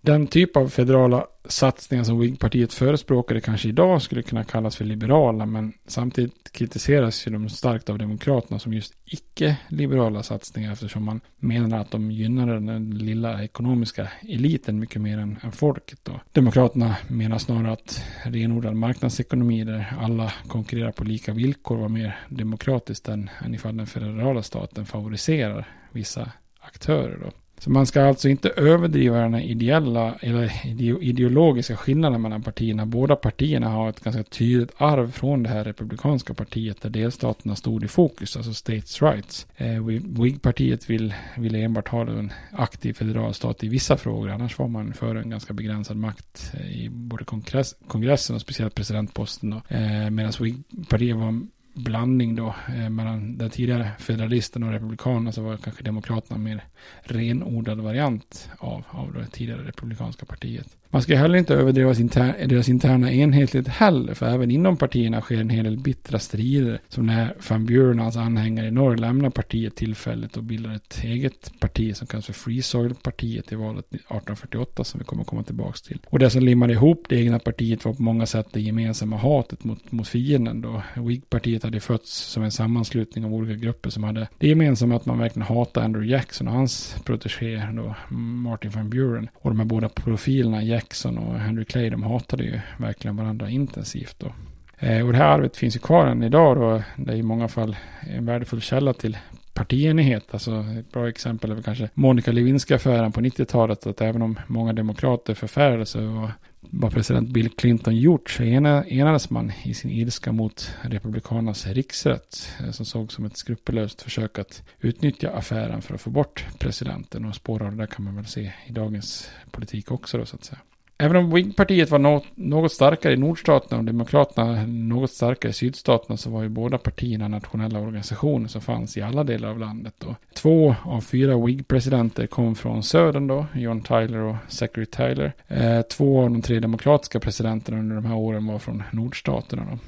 [0.00, 5.46] den typ av federala satsningar som Whig-partiet förespråkade kanske idag skulle kunna kallas för liberala,
[5.46, 11.78] men samtidigt kritiseras ju de starkt av Demokraterna som just icke-liberala satsningar eftersom man menar
[11.78, 15.98] att de gynnar den lilla ekonomiska eliten mycket mer än, än folket.
[16.02, 16.20] Då.
[16.32, 23.08] Demokraterna menar snarare att renodlad marknadsekonomi där alla konkurrerar på lika villkor var mer demokratiskt
[23.08, 27.18] än, än ifall den federala staten favoriserar vissa aktörer.
[27.24, 27.30] Då.
[27.60, 30.66] Så man ska alltså inte överdriva den ideella eller
[31.02, 32.86] ideologiska skillnaden mellan partierna.
[32.86, 37.84] Båda partierna har ett ganska tydligt arv från det här republikanska partiet där delstaterna stod
[37.84, 39.46] i fokus, alltså states rights.
[39.56, 39.84] Eh,
[40.20, 44.92] Whig-partiet vill, vill enbart ha en aktiv federal stat i vissa frågor, annars var man
[44.92, 49.52] för en ganska begränsad makt eh, i både kongress, kongressen och speciellt presidentposten.
[49.52, 51.40] Eh, Medan Whig-partiet var
[51.74, 56.64] blandning då eh, mellan den tidigare federalisten och republikanerna så var kanske demokraterna en mer
[57.02, 60.76] renodlad variant av, av det tidigare republikanska partiet.
[60.92, 65.40] Man ska heller inte överdriva inter deras interna enhetlighet heller, för även inom partierna sker
[65.40, 66.80] en hel del bittra strider.
[66.88, 71.00] Som när Van Buren och hans anhängare i norr lämnar partiet tillfälligt och bildar ett
[71.04, 75.78] eget parti som kallas för Free Soil-partiet i valet 1848 som vi kommer komma tillbaka
[75.86, 75.98] till.
[76.06, 79.64] Och det som limmade ihop det egna partiet var på många sätt det gemensamma hatet
[79.64, 80.82] mot, mot fienden då.
[80.96, 85.18] Whig-partiet hade fötts som en sammanslutning av olika grupper som hade det gemensamma att man
[85.18, 89.28] verkligen hatade Andrew Jackson och hans protege då Martin Van Buren.
[89.34, 94.16] Och de här båda profilerna, Jackson och Henry Clay, de hatade ju verkligen varandra intensivt
[94.18, 94.32] då.
[94.78, 96.82] Eh, och det här arvet finns ju kvar än idag då.
[96.96, 99.18] Det är i många fall en värdefull källa till
[99.54, 100.24] partienighet.
[100.30, 103.86] Alltså ett bra exempel är väl kanske Monica Lewinsky-affären på 90-talet.
[103.86, 109.30] Att även om många demokrater förfärades över vad vad president Bill Clinton gjort så enades
[109.30, 114.62] man i sin ilska mot republikanernas riksrätt eh, som såg som ett skrupellöst försök att
[114.80, 118.26] utnyttja affären för att få bort presidenten och spår av det där kan man väl
[118.26, 120.60] se i dagens politik också då så att säga.
[121.00, 126.16] Även om Whig-partiet var något, något starkare i nordstaterna och Demokraterna något starkare i sydstaterna
[126.16, 129.94] så var ju båda partierna nationella organisationer som fanns i alla delar av landet.
[129.98, 130.14] Då.
[130.34, 135.32] Två av fyra Whig-presidenter kom från södern då, John Tyler och Zachary Tyler.
[135.48, 139.66] Eh, två av de tre demokratiska presidenterna under de här åren var från nordstaterna.
[139.70, 139.78] Då.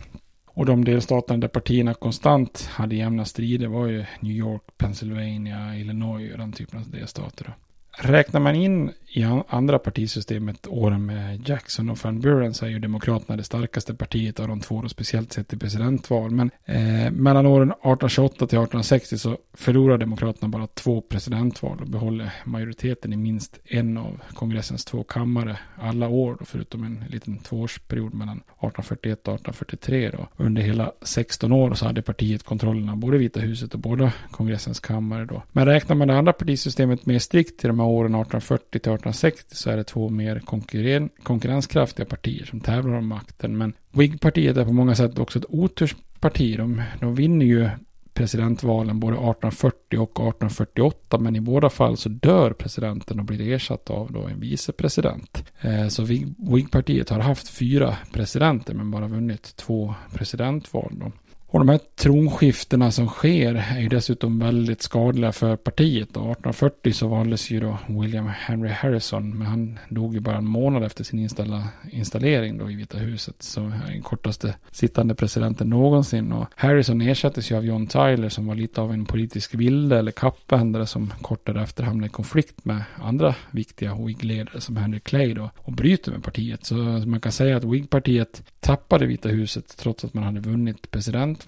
[0.47, 6.33] Och de delstaterna där partierna konstant hade jämna strider var ju New York, Pennsylvania, Illinois
[6.33, 7.45] och den typen av delstater.
[7.45, 7.62] Då.
[7.99, 12.79] Räknar man in i andra partisystemet åren med Jackson och Van Buren så är ju
[12.79, 16.31] Demokraterna det starkaste partiet av de två, och speciellt sett i presidentval.
[16.31, 22.33] Men eh, mellan åren 1828 till 1860 så förlorar Demokraterna bara två presidentval och behåller
[22.45, 28.15] majoriteten i minst en av kongressens två kammare alla år, då, förutom en liten tvåårsperiod
[28.15, 30.11] mellan 1841 och 1843.
[30.11, 30.29] Då.
[30.37, 34.81] Under hela 16 år så hade partiet kontrollen av både Vita huset och båda kongressens
[34.81, 35.25] kammare.
[35.25, 35.43] Då.
[35.53, 39.57] Men räknar man det andra partisystemet mer strikt till de med åren 1840 till 1860
[39.57, 43.59] så är det två mer konkurren konkurrenskraftiga partier som tävlar om makten.
[43.59, 46.57] Men Whig-partiet är på många sätt också ett otursparti.
[46.57, 47.69] De, de vinner ju
[48.15, 53.91] presidentvalen både 1840 och 1848 men i båda fall så dör presidenten och blir ersatt
[53.91, 55.45] av då en vicepresident.
[55.61, 60.93] Eh, så Whig-partiet har haft fyra presidenter men bara vunnit två presidentval.
[61.01, 61.13] Då.
[61.53, 66.09] Och de här tronskiftena som sker är ju dessutom väldigt skadliga för partiet.
[66.13, 66.21] Då.
[66.21, 70.85] 1840 så valdes ju då William Henry Harrison, men han dog ju bara en månad
[70.85, 73.37] efter sin installa, installering då i Vita huset.
[73.39, 76.33] Så den kortaste sittande presidenten någonsin.
[76.33, 80.13] Och Harrison ersattes ju av John Tyler som var lite av en politisk vilde eller
[80.13, 85.51] kappvändare som kort därefter hamnade i konflikt med andra viktiga Whig-ledare som Henry Clay då
[85.57, 86.65] och bryter med partiet.
[86.65, 90.91] Så man kan säga att Whig-partiet tappade Vita huset trots att man hade vunnit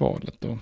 [0.01, 0.59] valet då.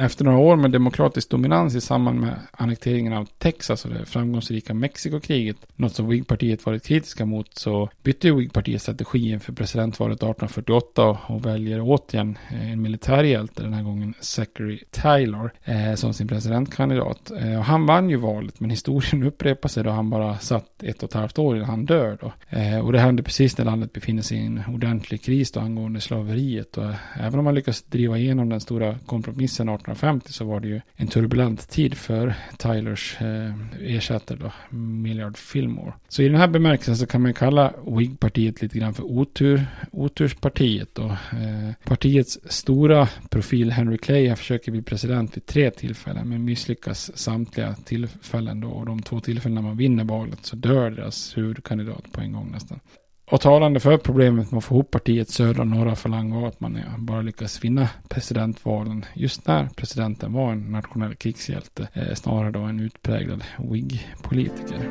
[0.00, 4.74] Efter några år med demokratisk dominans i samband med annekteringen av Texas och det framgångsrika
[4.74, 11.46] Mexikokriget, något som Whig-partiet varit kritiska mot, så bytte Whig-partiet strategi inför presidentvalet 1848 och
[11.46, 17.30] väljer återigen eh, en militärhjälte, den här gången Zachary Taylor, eh, som sin presidentkandidat.
[17.30, 21.02] Eh, och han vann ju valet, men historien upprepar sig då han bara satt ett
[21.02, 22.32] och ett halvt år innan han dör då.
[22.48, 26.00] Eh, och det hände precis när landet befinner sig i en ordentlig kris då angående
[26.00, 26.76] slaveriet.
[26.78, 30.60] Och eh, även om man lyckas driva igenom den stora kompromissen 18 1850 så var
[30.60, 35.92] det ju en turbulent tid för Tylers eh, ersättare då, Millard Fillmore.
[36.08, 40.94] Så i den här bemärkelsen så kan man kalla Whig-partiet lite grann för otur, oturspartiet
[40.94, 41.04] då.
[41.06, 47.74] Eh, partiets stora profil Henry Clay försöker bli president vid tre tillfällen men misslyckas samtliga
[47.84, 52.20] tillfällen då och de två tillfällen när man vinner valet så dör deras huvudkandidat på
[52.20, 52.80] en gång nästan.
[53.30, 56.60] Och talande för problemet med att få ihop partiets södra och norra falang var att
[56.60, 62.60] man bara lyckades vinna presidentvalen just när presidenten var en nationell krigshjälte, eh, snarare då
[62.60, 64.90] en utpräglad WIG-politiker.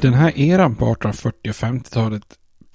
[0.00, 2.22] Den här eran på 1840 och 50-talet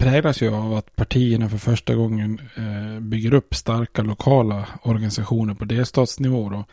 [0.02, 5.64] präglas ju av att partierna för första gången eh, bygger upp starka lokala organisationer på
[5.64, 6.50] delstatsnivå.
[6.50, 6.64] Då.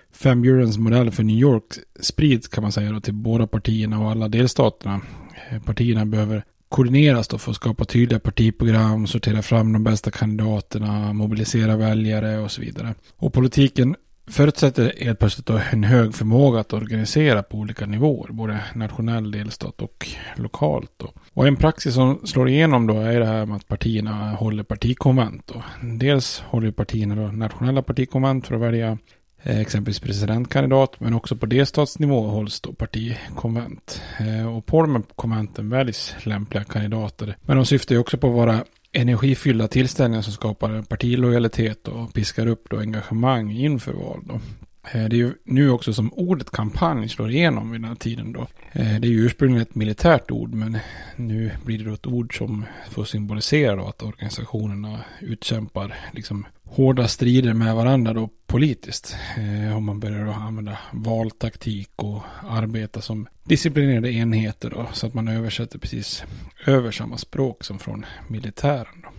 [0.77, 1.63] Modell för New York
[1.99, 5.01] sprids kan man säga då, till båda partierna och alla delstaterna.
[5.49, 11.13] Eh, partierna behöver koordineras då för att skapa tydliga partiprogram, sortera fram de bästa kandidaterna,
[11.13, 12.95] mobilisera väljare och så vidare.
[13.17, 13.95] Och politiken
[14.29, 20.07] förutsätter helt plötsligt en hög förmåga att organisera på olika nivåer, både nationell, delstat och
[20.35, 20.91] lokalt.
[20.97, 21.13] Då.
[21.33, 25.47] Och en praxis som slår igenom då är det här med att partierna håller partikonvent.
[25.47, 25.63] Då.
[25.81, 28.97] Dels håller partierna då nationella partikonvent för att välja
[29.43, 34.01] eh, exempelvis presidentkandidat, men också på delstatsnivå hålls då partikonvent.
[34.19, 37.37] Eh, och på de här konventen väljs lämpliga kandidater.
[37.41, 42.47] Men de syftar ju också på att vara energifyllda tillställningar som skapar partilojalitet och piskar
[42.47, 44.21] upp då engagemang inför val.
[44.23, 44.39] Då.
[44.83, 48.33] Eh, det är ju nu också som ordet kampanj slår igenom vid den här tiden
[48.33, 48.41] då.
[48.71, 50.77] Eh, det är ju ursprungligen ett militärt ord men
[51.15, 57.07] nu blir det då ett ord som får symbolisera då att organisationerna utkämpar liksom hårda
[57.07, 59.15] strider med varandra då politiskt.
[59.37, 64.87] Eh, om man börjar då använda valtaktik och arbeta som disciplinerade enheter då.
[64.93, 66.23] Så att man översätter precis
[66.65, 69.09] över samma språk som från militären då.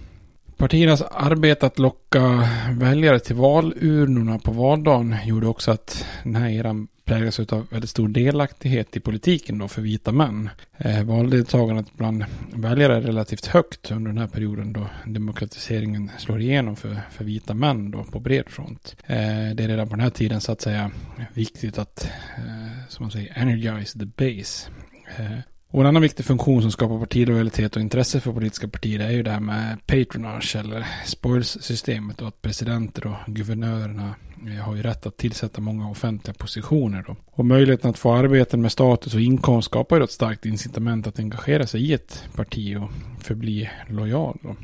[0.61, 6.89] Partiernas arbete att locka väljare till valurnorna på valdagen gjorde också att den här eran
[7.05, 10.51] präglas av väldigt stor delaktighet i politiken då för vita män.
[10.77, 16.77] Eh, valdeltagandet bland väljare är relativt högt under den här perioden då demokratiseringen slår igenom
[16.77, 18.97] för, för vita män då på bred front.
[19.07, 19.17] Eh,
[19.55, 20.91] det är redan på den här tiden så att säga
[21.35, 22.05] viktigt att,
[22.37, 24.71] eh, som man säger, energize the base.
[25.19, 25.39] Eh,
[25.73, 29.23] och en annan viktig funktion som skapar partilojalitet och intresse för politiska partier är ju
[29.23, 34.15] det här med patronage eller spoils-systemet och att presidenter och guvernörerna
[34.47, 37.05] eh, har ju rätt att tillsätta många offentliga positioner.
[37.07, 37.17] Då.
[37.27, 41.19] Och möjligheten att få arbeten med status och inkomst skapar ju ett starkt incitament att
[41.19, 42.91] engagera sig i ett parti och
[43.25, 44.39] förbli lojal.
[44.43, 44.57] Då.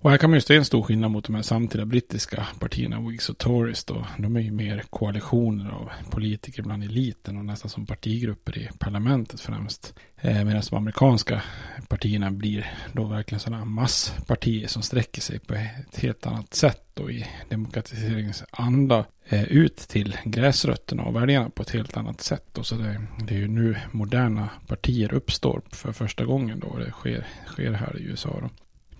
[0.00, 3.00] Och här kan man ju se en stor skillnad mot de här samtida brittiska partierna,
[3.00, 4.06] Whigs och Tories då.
[4.18, 9.40] De är ju mer koalitioner av politiker bland eliten och nästan som partigrupper i parlamentet
[9.40, 9.94] främst.
[10.20, 11.42] Eh, medan de amerikanska
[11.88, 17.10] partierna blir då verkligen sådana masspartier som sträcker sig på ett helt annat sätt då
[17.10, 22.44] i demokratiseringsanda eh, ut till gräsrötterna och väljarna på ett helt annat sätt.
[22.52, 22.62] Då.
[22.62, 26.76] Så det, det är ju nu moderna partier uppstår för första gången då.
[26.76, 28.50] Det sker, sker här i USA då.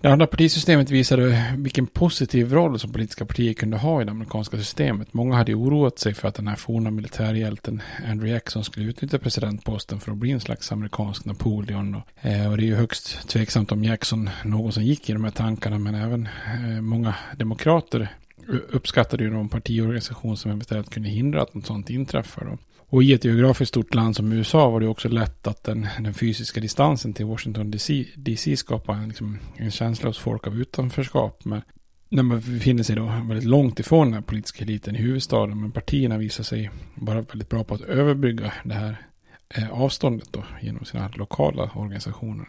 [0.00, 4.56] Det andra partisystemet visade vilken positiv roll som politiska partier kunde ha i det amerikanska
[4.56, 5.14] systemet.
[5.14, 10.00] Många hade oroat sig för att den här forna militärhjälten Andrew Jackson skulle utnyttja presidentposten
[10.00, 11.94] för att bli en slags amerikansk Napoleon.
[11.94, 15.30] Och, eh, och det är ju högst tveksamt om Jackson någonsin gick i de här
[15.30, 18.08] tankarna, men även eh, många demokrater
[18.68, 22.44] uppskattade ju någon partiorganisation som eventuellt kunde hindra att något sånt inträffar.
[22.44, 22.58] Då.
[22.90, 26.14] Och i ett geografiskt stort land som USA var det också lätt att den, den
[26.14, 31.44] fysiska distansen till Washington DC, DC skapar en, liksom, en känsla hos folk av utanförskap.
[31.44, 31.62] Men
[32.08, 35.60] när man befinner sig då väldigt långt ifrån den här politiska eliten i huvudstaden.
[35.60, 38.96] Men partierna visar sig vara väldigt bra på att överbrygga det här
[39.48, 42.48] eh, avståndet då genom sina lokala organisationer.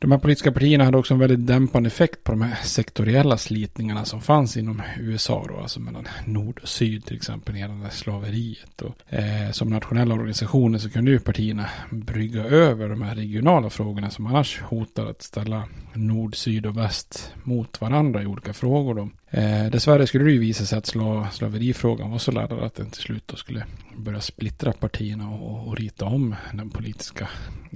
[0.00, 4.04] De här politiska partierna hade också en väldigt dämpande effekt på de här sektoriella slitningarna
[4.04, 8.82] som fanns inom USA då, alltså mellan nord och syd till exempel gällande slaveriet.
[8.82, 14.10] Och, eh, som nationella organisationer så kunde ju partierna brygga över de här regionala frågorna
[14.10, 18.94] som annars hotar att ställa nord, syd och väst mot varandra i olika frågor.
[18.94, 19.08] Då.
[19.38, 22.90] Eh, dessvärre skulle det ju visa sig att sla, slaverifrågan var så laddad att den
[22.90, 23.64] till slut då skulle
[23.96, 27.28] börja splittra partierna och, och rita om den politiska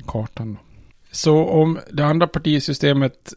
[0.07, 0.55] kartan.
[0.55, 0.74] Då.
[1.15, 3.35] Så om det andra partisystemet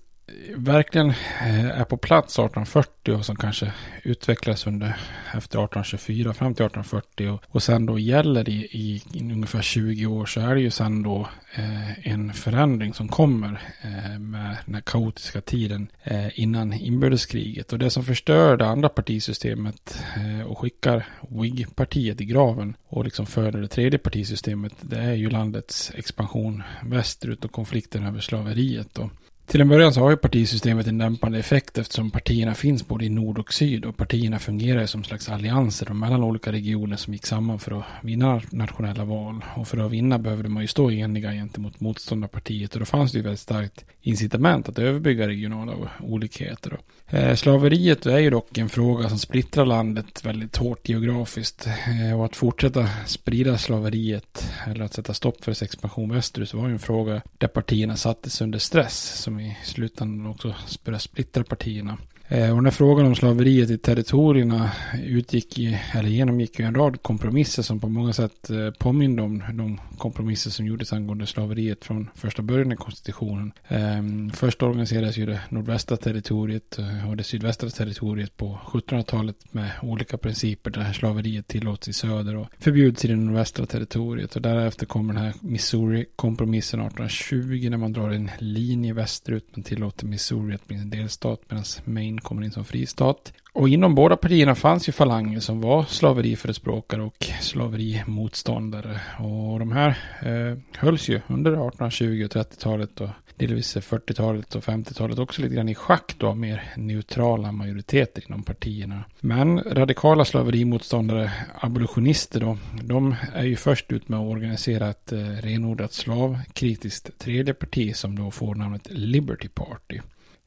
[0.56, 1.10] verkligen
[1.42, 3.74] eh, är på plats 1840 och som kanske
[4.04, 4.88] utvecklas under
[5.26, 10.06] efter 1824 fram till 1840 och, och sen då gäller i, i, i, ungefär 20
[10.06, 14.76] år så är det ju sen då eh, en förändring som kommer eh, med den
[14.76, 20.60] här kaotiska tiden eh, innan inbördeskriget och det som förstör det andra partisystemet eh, och
[20.60, 26.64] skickar WIG-partiet i graven och liksom föder det tredje partisystemet det är ju landets expansion
[26.84, 28.88] västerut och konflikten över slaveriet.
[28.94, 29.10] Då.
[29.48, 33.10] Till en början så har ju partisystemet en dämpande effekt eftersom partierna finns både i
[33.10, 37.60] nord och syd och partierna fungerar som slags allianser mellan olika regioner som gick samman
[37.60, 39.46] för att vinna nationella val.
[39.56, 43.18] Och för att vinna behövde man ju stå eniga gentemot motståndarpartiet och då fanns det
[43.18, 46.78] ju väldigt starkt incitament att överbygga regionala olikheter.
[47.10, 52.26] Eh, slaveriet är ju dock en fråga som splittrar landet väldigt hårt geografiskt eh, och
[52.26, 56.80] att fortsätta sprida slaveriet eller att sätta stopp för dess expansion västerut var ju en
[56.80, 61.98] fråga där partierna sattes under stress som i slutändan också börjar splittra partierna.
[62.30, 64.72] Eh, och den här frågan om slaveriet i territorierna
[65.06, 69.44] utgick i, eller genomgick ju en rad kompromisser som på många sätt eh, påminde om
[69.54, 73.52] de kompromisser som gjordes angående slaveriet från första början i konstitutionen.
[73.68, 79.72] Ehm, först organiserades ju det nordvästra territoriet eh, och det sydvästra territoriet på 1700-talet med
[79.82, 84.36] olika principer där slaveriet tillåts i söder och förbjuds i det nordvästra territoriet.
[84.36, 90.06] Och därefter kommer den här Missouri-kompromissen 1820 när man drar en linje västerut men tillåter
[90.06, 93.34] Missouri att bli en delstat medan Maine kommer in som fristat.
[93.54, 99.00] Och inom båda partierna fanns ju falanger som var slaveriförespråkare och slaverimotståndare.
[99.20, 99.90] Och de här
[100.22, 105.70] eh, hölls ju under 1820 och 30-talet och delvis 40-talet och 50-talet också lite grann
[105.70, 109.04] i schack då av mer neutrala majoriteter inom partierna.
[109.20, 115.18] Men radikala slaverimotståndare, abolitionister då, de är ju först ut med att organisera ett eh,
[115.20, 120.00] renodlat slavkritiskt tredje parti som då får namnet Liberty Party.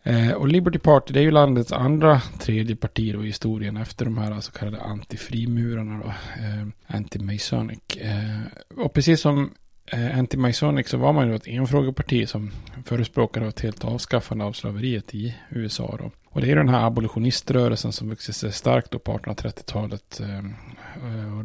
[0.02, 4.04] Eh, och Liberty Party det är ju landets andra tredje parti då i historien efter
[4.04, 6.08] de här så kallade antifrimurarna då.
[6.42, 7.98] Eh, Anti-Masonic.
[8.00, 8.40] Eh,
[8.84, 9.50] och precis som
[9.86, 12.50] eh, Anti-Masonic så var man ju ett enfrågeparti som
[12.84, 16.10] förespråkade ett helt avskaffande av slaveriet i USA då.
[16.28, 20.20] Och det är den här abolitioniströrelsen som vuxit sig starkt på 1830-talet.
[20.20, 21.44] Eh, eh,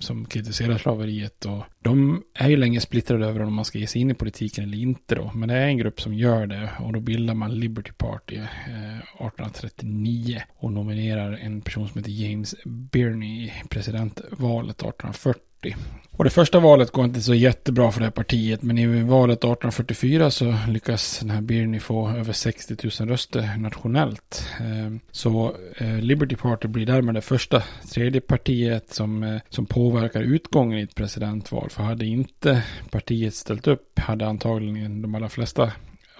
[0.00, 1.44] som kritiserar slaveriet.
[1.44, 4.64] Och de är ju länge splittrade över om man ska ge sig in i politiken
[4.64, 5.30] eller inte då.
[5.34, 6.70] Men det är en grupp som gör det.
[6.80, 10.42] Och då bildar man Liberty Party eh, 1839.
[10.56, 15.51] Och nominerar en person som heter James Birney i presidentvalet 1840.
[15.68, 16.02] 1840.
[16.16, 19.38] Och det första valet går inte så jättebra för det här partiet, men i valet
[19.38, 24.46] 1844 så lyckas den här Birney få över 60 000 röster nationellt.
[24.60, 30.20] Eh, så eh, Liberty Party blir därmed det första tredje partiet som, eh, som påverkar
[30.20, 31.70] utgången i ett presidentval.
[31.70, 35.72] För hade inte partiet ställt upp hade antagligen de allra flesta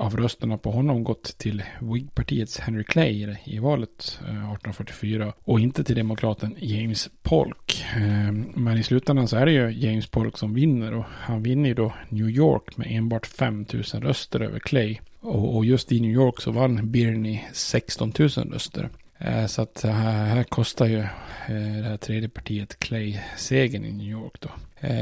[0.02, 5.84] av rösterna på honom gått till Whig-partiets Henry Clay i valet eh, 1844 och inte
[5.84, 7.84] till demokraten James Polk.
[7.96, 11.68] Eh, men i slutändan så är det ju James Polk som vinner och han vinner
[11.68, 14.98] ju då New York med enbart 5000 röster över Clay.
[15.20, 18.88] Och just i New York så vann Birney 16 000 röster.
[19.24, 23.92] Eh, så att eh, här kostar ju eh, det här tredje partiet Clay segern i
[23.92, 24.48] New York då.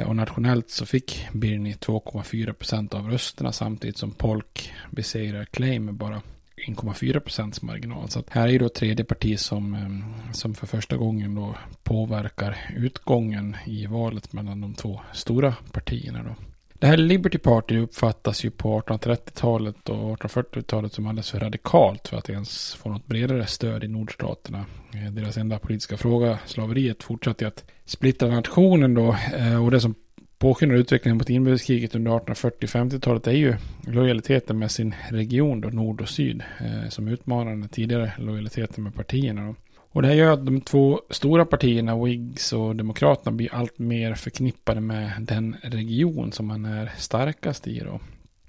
[0.06, 5.94] Och nationellt så fick Birney 2,4 procent av rösterna samtidigt som Polk besegrar Clay med
[5.94, 6.22] bara
[6.66, 8.10] 1,4 procents marginal.
[8.10, 13.56] Så här är ju då tredje parti som, som för första gången då påverkar utgången
[13.66, 16.49] i valet mellan de två stora partierna då.
[16.80, 22.16] Det här Liberty Party uppfattas ju på 1830-talet och 1840-talet som alldeles för radikalt för
[22.16, 24.64] att ens få något bredare stöd i nordstaterna.
[24.94, 29.16] Eh, deras enda politiska fråga, slaveriet, fortsatte att splittra nationen då.
[29.36, 29.94] Eh, och det som
[30.38, 33.54] påskyndar utvecklingen mot inbördeskriget under 1840-50-talet är ju
[33.86, 38.94] lojaliteten med sin region då, nord och syd, eh, som utmanar den tidigare lojaliteten med
[38.94, 39.46] partierna.
[39.46, 39.54] Då.
[39.92, 44.14] Och det här gör att de två stora partierna, Whigs och Demokraterna, blir allt mer
[44.14, 47.78] förknippade med den region som man är starkast i.
[47.78, 48.00] Då.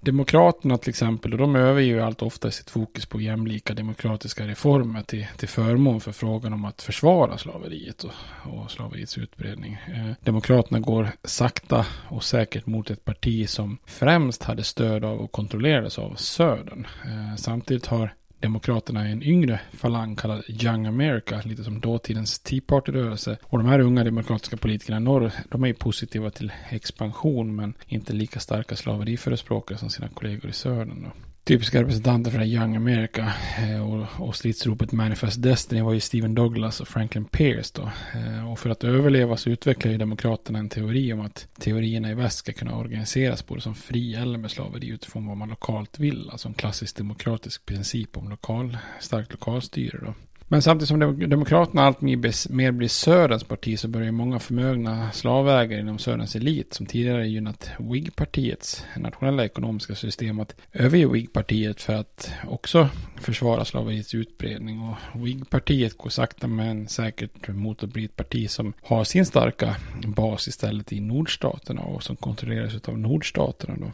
[0.03, 5.27] Demokraterna till exempel, de överger ju allt oftare sitt fokus på jämlika demokratiska reformer till,
[5.37, 8.11] till förmån för frågan om att försvara slaveriet och,
[8.43, 9.73] och slaveriets utbredning.
[9.87, 15.31] Eh, demokraterna går sakta och säkert mot ett parti som främst hade stöd av och
[15.31, 16.87] kontrollerades av Södern.
[17.05, 22.61] Eh, samtidigt har Demokraterna är en yngre falang kallad Young America, lite som dåtidens Tea
[22.67, 23.37] Party-rörelse.
[23.43, 27.73] Och de här unga demokratiska politikerna i norr, de är ju positiva till expansion, men
[27.87, 31.03] inte lika starka slaveriförespråkare som sina kollegor i södern.
[31.03, 31.11] Då
[31.51, 36.35] typiska representanter för det Young America eh, och, och stridsropet Manifest Destiny var ju Stephen
[36.35, 37.91] Douglas och Franklin Pierce då.
[38.19, 42.13] Eh, och för att överleva så utvecklar ju Demokraterna en teori om att teorierna i
[42.13, 46.29] väst ska kunna organiseras både som fri eller med slaveri utifrån vad man lokalt vill.
[46.29, 50.13] Alltså en klassisk demokratisk princip om lokal, starkt lokalstyre då.
[50.51, 55.99] Men samtidigt som Demokraterna allt mer blir Sörens parti så börjar många förmögna slavägare inom
[55.99, 62.89] Sörens elit som tidigare gynnat WIG-partiets nationella ekonomiska system att överge WIG-partiet för att också
[63.19, 64.81] försvara slaveriets utbredning.
[64.81, 69.75] Och WIG-partiet går sakta men säkert mot att bli ett parti som har sin starka
[70.05, 73.91] bas istället i nordstaterna och som kontrolleras av nordstaterna då.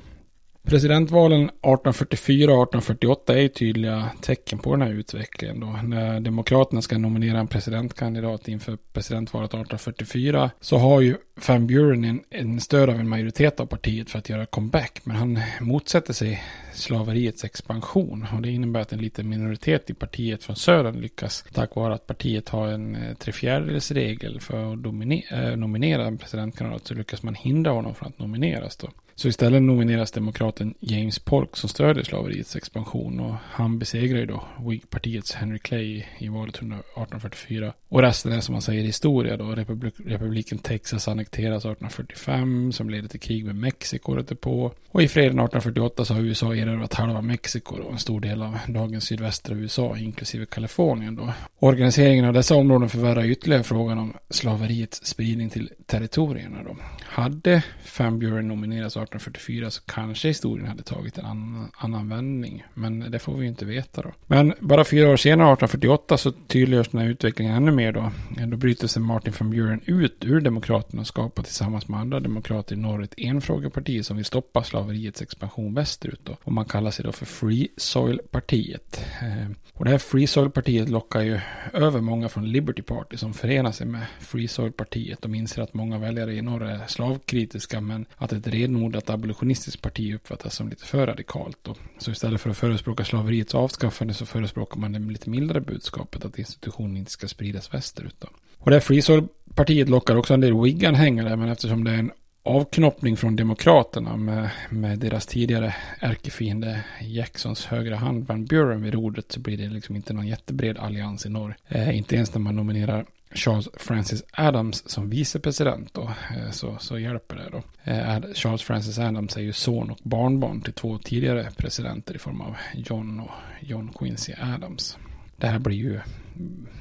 [0.67, 5.59] Presidentvalen 1844 och 1848 är tydliga tecken på den här utvecklingen.
[5.59, 5.79] Då.
[5.83, 11.15] När Demokraterna ska nominera en presidentkandidat inför presidentvalet 1844 så har ju
[11.47, 15.01] Van Buren en, en stöd av en majoritet av partiet för att göra comeback.
[15.03, 16.43] Men han motsätter sig
[16.73, 21.75] slaveriets expansion och det innebär att en liten minoritet i partiet från södern lyckas tack
[21.75, 24.85] vare att partiet har en eh, trefjärdedelsregel regel för att
[25.31, 28.89] äh, nominera en presidentkandidat så lyckas man hindra honom från att nomineras då.
[29.19, 34.43] Så istället nomineras demokraten James Polk som stödjer slaveriets expansion och han besegrar ju då
[34.57, 37.73] Whig-partiets Henry Clay i valet 1844.
[37.89, 39.45] Och resten är som man säger historia då.
[39.45, 44.71] Republik republiken Texas annekteras 1845 som leder till krig med Mexiko året på.
[44.91, 48.57] Och i freden 1848 så har USA erövrat halva Mexiko och en stor del av
[48.67, 51.33] dagens sydvästra USA inklusive Kalifornien då.
[51.59, 56.75] Organiseringen av dessa områden förvärrar ytterligare frågan om slaveriets spridning till territorierna då.
[57.03, 57.63] Hade
[57.99, 62.63] Van Buren nominerats 1844 så kanske historien hade tagit en annan, annan vändning.
[62.73, 64.11] Men det får vi ju inte veta då.
[64.27, 68.11] Men bara fyra år senare, 1848, så tydliggörs den här utvecklingen ännu mer då.
[68.47, 72.75] Då bryter sig Martin van Buren ut ur Demokraterna och skapar tillsammans med andra demokrater
[72.75, 76.37] i norr ett enfrågeparti som vill stoppa slaveriets expansion västerut då.
[76.43, 79.05] Och man kallar sig då för Free Soil-partiet.
[79.21, 81.39] Eh, och det här Free Soil-partiet lockar ju
[81.73, 85.21] över många från Liberty Party som förenar sig med Free Soil-partiet.
[85.21, 89.81] De inser att många väljare i norr är slavkritiska men att ett renodlat att abolitionistiskt
[89.81, 91.57] parti uppfattas som lite för radikalt.
[91.61, 91.75] Då.
[91.97, 96.39] Så istället för att förespråka slaveriets avskaffande så förespråkar man det lite mildare budskapet att
[96.39, 98.15] institutionen inte ska spridas västerut.
[98.19, 98.27] Då.
[98.57, 102.11] Och det här Free Soil-partiet lockar också en del Whig-anhängare men eftersom det är en
[102.47, 109.31] avknoppning från Demokraterna med, med deras tidigare ärkefiende Jacksons högra hand Van Buren vid rodret
[109.31, 111.55] så blir det liksom inte någon jättebred allians i norr.
[111.67, 116.99] Eh, inte ens när man nominerar Charles Francis Adams som vicepresident då, eh, så, så
[116.99, 117.91] hjälper det då.
[117.91, 122.41] Eh, Charles Francis Adams är ju son och barnbarn till två tidigare presidenter i form
[122.41, 124.97] av John och John Quincy Adams.
[125.37, 125.99] Det här blir ju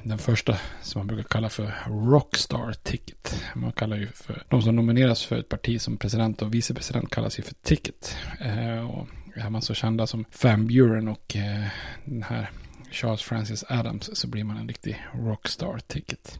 [0.03, 3.43] den första som man brukar kalla för Rockstar Ticket.
[3.55, 7.39] Man kallar ju för de som nomineras för ett parti som president och vicepresident kallas
[7.39, 8.15] ju för Ticket.
[8.39, 11.67] Eh, och är man så kända som Van Buren och eh,
[12.05, 12.49] den här
[12.91, 16.39] Charles Francis Adams så blir man en riktig Rockstar Ticket.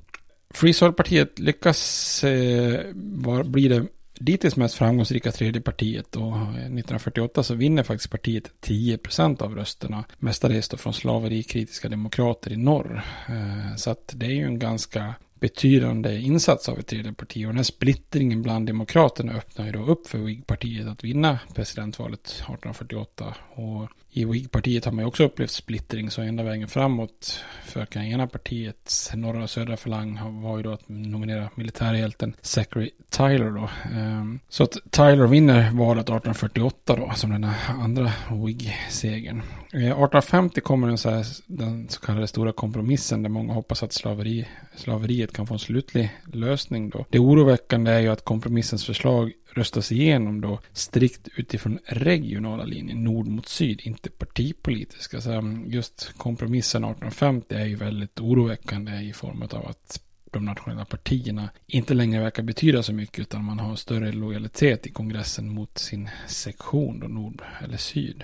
[0.49, 3.85] Free Soil-partiet lyckas eh, var, bli det
[4.19, 10.03] dittills mest framgångsrika tredje partiet och eh, 1948 så vinner faktiskt partiet 10% av rösterna.
[10.17, 13.03] Mestadels då från slaverikritiska demokrater i norr.
[13.29, 17.45] Eh, så att det är ju en ganska betydande insats av ett tredje parti.
[17.45, 22.27] Och den här splittringen bland demokraterna öppnar ju då upp för Whig-partiet att vinna presidentvalet
[22.27, 23.35] 1848.
[23.53, 27.95] Och i WIG-partiet har man ju också upplevt splittring, så enda vägen framåt för att
[27.95, 33.69] ena partiets norra och södra falang var ju då att nominera militärhjälten Zachary Tyler då.
[33.97, 39.41] Ehm, så att Tyler vinner valet 1848 då, som den andra WIG-segern.
[39.67, 43.93] 1850 eh, kommer den så, här, den så kallade stora kompromissen där många hoppas att
[43.93, 47.05] slaveri, slaveriet kan få en slutlig lösning då.
[47.09, 53.27] Det oroväckande är ju att kompromissens förslag röstas igenom då strikt utifrån regionala linjer, nord
[53.27, 55.21] mot syd, inte partipolitiska.
[55.21, 60.01] Så mm, just kompromissen 1850 är ju väldigt oroväckande i form av att
[60.31, 64.91] de nationella partierna inte längre verkar betyda så mycket utan man har större lojalitet i
[64.91, 68.23] kongressen mot sin sektion då nord eller syd.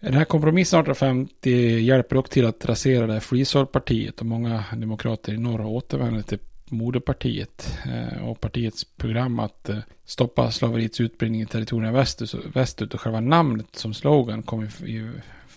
[0.00, 5.32] Den här kompromissen 1850 hjälper dock till att rasera det här partiet och många demokrater
[5.32, 6.38] i norr återvänder till
[6.70, 12.04] moderpartiet eh, och partiets program att eh, stoppa slaveriets utbredning i territorierna
[12.52, 14.70] västut, och själva namnet som slogan kommer,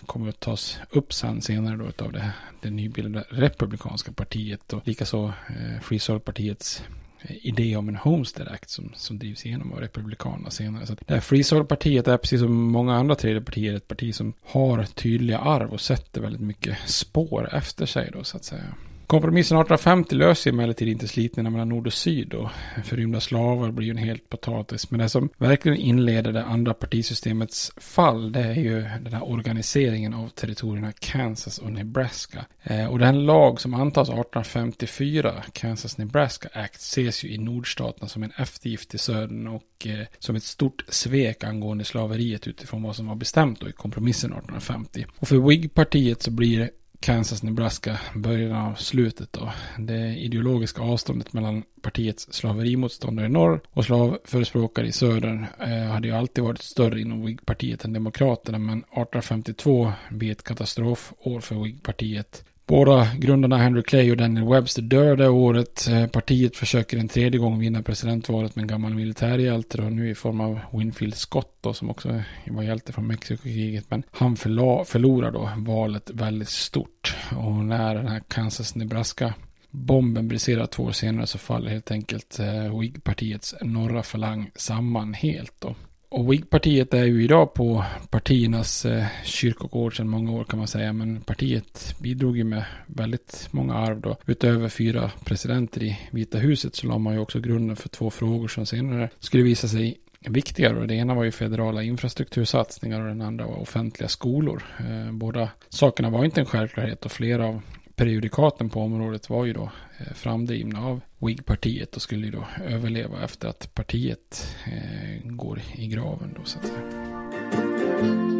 [0.06, 5.32] kommer att tas upp sen senare då av det, det nybildade republikanska partiet och likaså
[5.48, 6.82] eh, Free Soil-partiets
[7.20, 10.86] eh, idé om en Homestead Act som, som drivs igenom av Republikanerna senare.
[10.86, 14.32] Så det här Free Soil-partiet är precis som många andra tredje partier ett parti som
[14.42, 18.74] har tydliga arv och sätter väldigt mycket spår efter sig då så att säga.
[19.06, 22.50] Kompromissen 1850 löser emellertid inte slitningarna mellan nord och syd och
[22.84, 24.90] förrymda slavar blir ju en helt potatis.
[24.90, 30.14] Men det som verkligen inleder det andra partisystemets fall det är ju den här organiseringen
[30.14, 32.44] av territorierna Kansas och Nebraska.
[32.62, 38.32] Eh, och den lag som antas 1854, Kansas-Nebraska Act, ses ju i nordstaterna som en
[38.36, 43.14] eftergift till södern och eh, som ett stort svek angående slaveriet utifrån vad som var
[43.14, 45.06] bestämt då i kompromissen 1850.
[45.18, 46.70] Och för Whig-partiet så blir
[47.04, 49.52] Kansas, Nebraska, början av slutet då.
[49.78, 56.14] Det ideologiska avståndet mellan partiets slaverimotståndare i norr och slavförespråkare i södern eh, hade ju
[56.14, 62.44] alltid varit större inom Whig-partiet än Demokraterna, men 1852 blir ett katastrofår för Whig-partiet.
[62.66, 65.88] Båda grundarna Henry Clay och Daniel Webster dör det året.
[65.88, 70.14] Eh, partiet försöker en tredje gång vinna presidentvalet med en gammal militärhjälte och nu i
[70.14, 73.84] form av Winfield Scott då, som också var hjälte från Mexikokriget.
[73.90, 77.16] Men han förlorar då valet väldigt stort.
[77.36, 79.34] Och när den här Kansas-Nebraska
[79.70, 85.54] bomben briserar två år senare så faller helt enkelt eh, Whig-partiets norra falang samman helt
[85.60, 85.74] då.
[86.08, 90.92] Och Wig-partiet är ju idag på partiernas eh, kyrkogård sedan många år kan man säga.
[90.92, 94.16] Men partiet bidrog ju med väldigt många arv då.
[94.26, 98.48] Utöver fyra presidenter i Vita huset så la man ju också grunden för två frågor
[98.48, 100.86] som senare skulle visa sig viktigare.
[100.86, 104.62] Det ena var ju federala infrastruktursatsningar och den andra var offentliga skolor.
[104.78, 107.60] Eh, båda sakerna var inte en självklarhet och flera av
[107.96, 113.24] periodikaten på området var ju då eh, framdrivna av WIG-partiet och skulle ju då överleva
[113.24, 118.33] efter att partiet eh, går i graven då så att säga.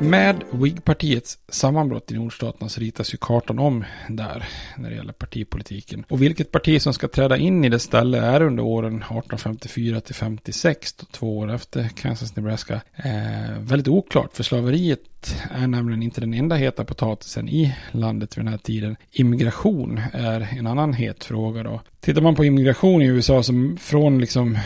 [0.00, 6.04] Med Whig-partiets sammanbrott i nordstaterna så ritas ju kartan om där när det gäller partipolitiken.
[6.08, 10.14] Och vilket parti som ska träda in i det ställe är under åren 1854 till
[10.14, 14.36] 56, två år efter Kansas, Nebraska, eh, väldigt oklart.
[14.36, 18.96] För slaveriet är nämligen inte den enda heta potatisen i landet vid den här tiden.
[19.12, 21.80] Immigration är en annan het fråga då.
[22.00, 24.58] Tittar man på immigration i USA som från liksom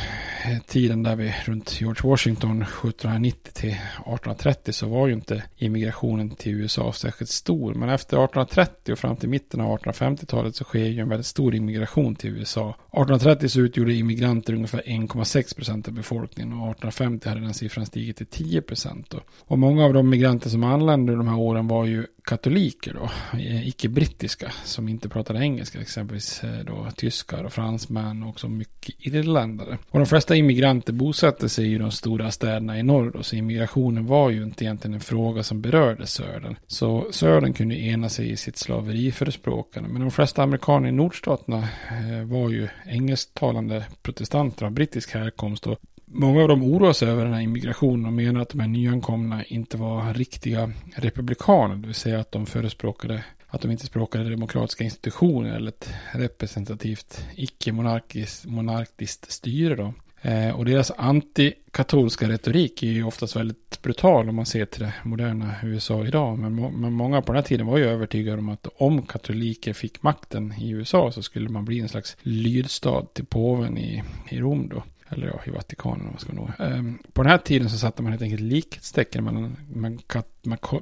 [0.66, 6.52] tiden där vi runt George Washington 1790 till 1830 så var ju inte immigrationen till
[6.52, 7.74] USA särskilt stor.
[7.74, 11.54] Men efter 1830 och fram till mitten av 1850-talet så sker ju en väldigt stor
[11.54, 12.70] immigration till USA.
[12.70, 18.16] 1830 så utgjorde immigranter ungefär 1,6 procent av befolkningen och 1850 hade den siffran stigit
[18.16, 19.14] till 10 procent.
[19.46, 23.68] Och många av de migranter som anlände de här åren var ju katoliker då, eh,
[23.68, 29.78] icke-brittiska som inte pratade engelska, exempelvis eh, då tyskar och fransmän och också mycket irländare.
[29.90, 34.06] Och de flesta immigranter bosatte sig i de stora städerna i norr då, så immigrationen
[34.06, 36.56] var ju inte egentligen en fråga som berörde södern.
[36.66, 42.24] Så södern kunde ena sig i sitt slaveriförespråkande, men de flesta amerikaner i nordstaterna eh,
[42.24, 45.78] var ju engelsktalande protestanter av brittisk härkomst och
[46.14, 49.44] Många av dem oroar sig över den här immigrationen och menar att de här nyankomna
[49.44, 51.76] inte var riktiga republikaner.
[51.76, 57.26] Det vill säga att de förespråkade att de inte språkade demokratiska institutioner eller ett representativt
[57.36, 59.76] icke-monarkiskt styre.
[59.76, 59.94] Då.
[60.22, 64.94] Eh, och deras antikatolska retorik är ju oftast väldigt brutal om man ser till det
[65.02, 66.38] moderna USA idag.
[66.38, 69.72] Men, må men många på den här tiden var ju övertygade om att om katoliker
[69.72, 74.40] fick makten i USA så skulle man bli en slags lydstad till påven i, i
[74.40, 74.82] Rom då.
[75.12, 76.50] Eller ja, i Vatikanen om man ska nå.
[76.58, 80.28] Um, på den här tiden så satte man helt enkelt likhetstecken mellan, mellan kat,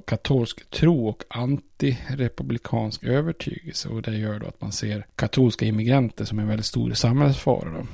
[0.07, 3.89] katolsk tro och antirepublikansk övertygelse.
[3.89, 7.71] Och det gör då att man ser katolska immigranter som en väldigt stor samhällsfara.
[7.71, 7.87] Då.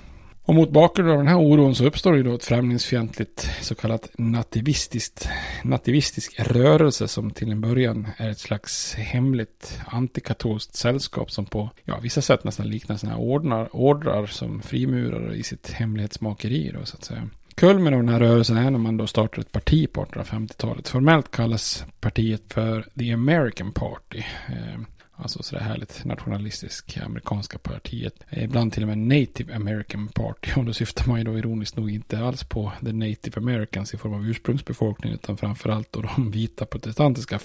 [0.47, 4.11] Och mot bakgrund av den här oron så uppstår ju då ett främlingsfientligt så kallat
[4.19, 5.29] nativistiskt,
[5.65, 11.99] nativistisk rörelse som till en början är ett slags hemligt antikatolskt sällskap som på ja,
[12.03, 16.97] vissa sätt nästan liknar sådana här ordnar, ordrar som frimurare i sitt hemlighetsmakeri då så
[16.97, 17.29] att säga.
[17.55, 20.89] Kulmen av den här rörelsen är när man då startar ett parti på 1850-talet.
[20.89, 24.23] Formellt kallas partiet för The American Party.
[24.49, 24.81] Eh,
[25.19, 28.15] Alltså sådär härligt nationalistisk amerikanska partiet.
[28.29, 30.51] Eh, ibland till och med Native American Party.
[30.57, 33.97] Och då syftar man ju då ironiskt nog inte alls på the Native Americans i
[33.97, 35.13] form av ursprungsbefolkning.
[35.13, 37.39] Utan framförallt då de vita protestantiska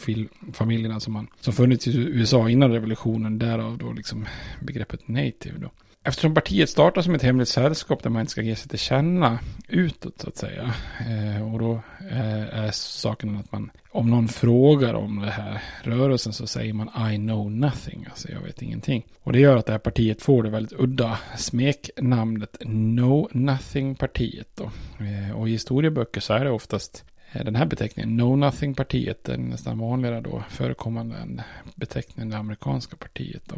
[0.53, 3.39] familjerna som, man, som funnits i USA innan revolutionen.
[3.39, 4.25] Därav då liksom
[4.61, 5.69] begreppet native då.
[6.03, 9.39] Eftersom partiet startar som ett hemligt sällskap där man inte ska ge sig till känna
[9.67, 10.73] utåt så att säga.
[11.09, 11.81] Eh, och då
[12.11, 17.11] eh, är saken att man, om någon frågar om det här rörelsen så säger man
[17.13, 19.05] I know nothing, alltså jag vet ingenting.
[19.23, 24.71] Och det gör att det här partiet får det väldigt udda smeknamnet Know Nothing-partiet då.
[25.05, 29.37] Eh, och i historieböcker så är det oftast eh, den här beteckningen, Know Nothing-partiet, är
[29.37, 31.41] nästan vanligare då förekommande än
[31.75, 33.55] beteckningen det amerikanska partiet då.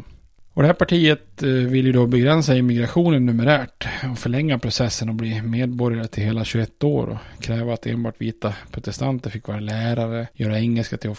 [0.54, 5.14] Och det här partiet eh, vill ju då begränsa immigrationen numerärt och förlänga processen och
[5.14, 10.28] bli medborgare till hela 21 år och kräva att enbart vita protestanter fick vara lärare,
[10.34, 11.14] göra engelska till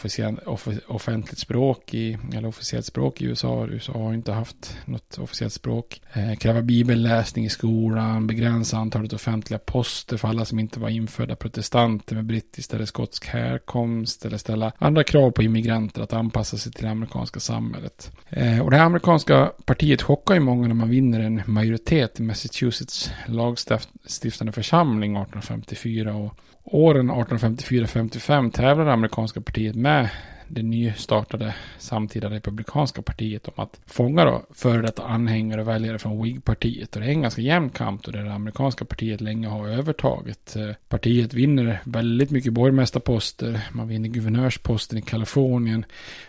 [0.88, 3.68] offentligt språk i, eller officiellt språk i USA.
[3.68, 6.02] USA har inte haft något officiellt språk.
[6.14, 11.36] Eh, kräva bibelläsning i skolan, begränsa antalet offentliga poster för alla som inte var infödda
[11.36, 16.72] protestanter med brittisk eller skotsk härkomst eller ställa andra krav på immigranter att anpassa sig
[16.72, 18.12] till det amerikanska samhället.
[18.30, 22.20] Eh, och det här amerikanska Republikanska partiet chockar ju många när man vinner en majoritet
[22.20, 26.16] i Massachusetts lagstiftande församling 1854.
[26.16, 30.10] Och åren 1854-55 tävlar det amerikanska partiet med
[30.48, 36.24] det nystartade samtida republikanska partiet om att fånga då före detta anhängare och väljare från
[36.24, 36.96] Whig-partiet.
[36.96, 40.56] Och det är en ganska jämn kamp då det amerikanska partiet länge har övertaget.
[40.56, 43.62] Eh, partiet vinner väldigt mycket borgmästarposter.
[43.72, 45.86] Man vinner guvernörsposten i Kalifornien.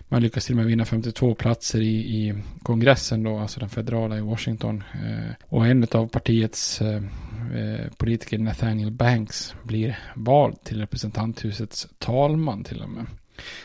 [0.09, 4.17] Man lyckas till och med vinna 52 platser i, i kongressen då, alltså den federala
[4.17, 4.85] i Washington.
[4.95, 7.03] Eh, och en av partiets eh,
[7.97, 13.07] politiker Nathaniel Banks blir vald till representanthusets talman till och med.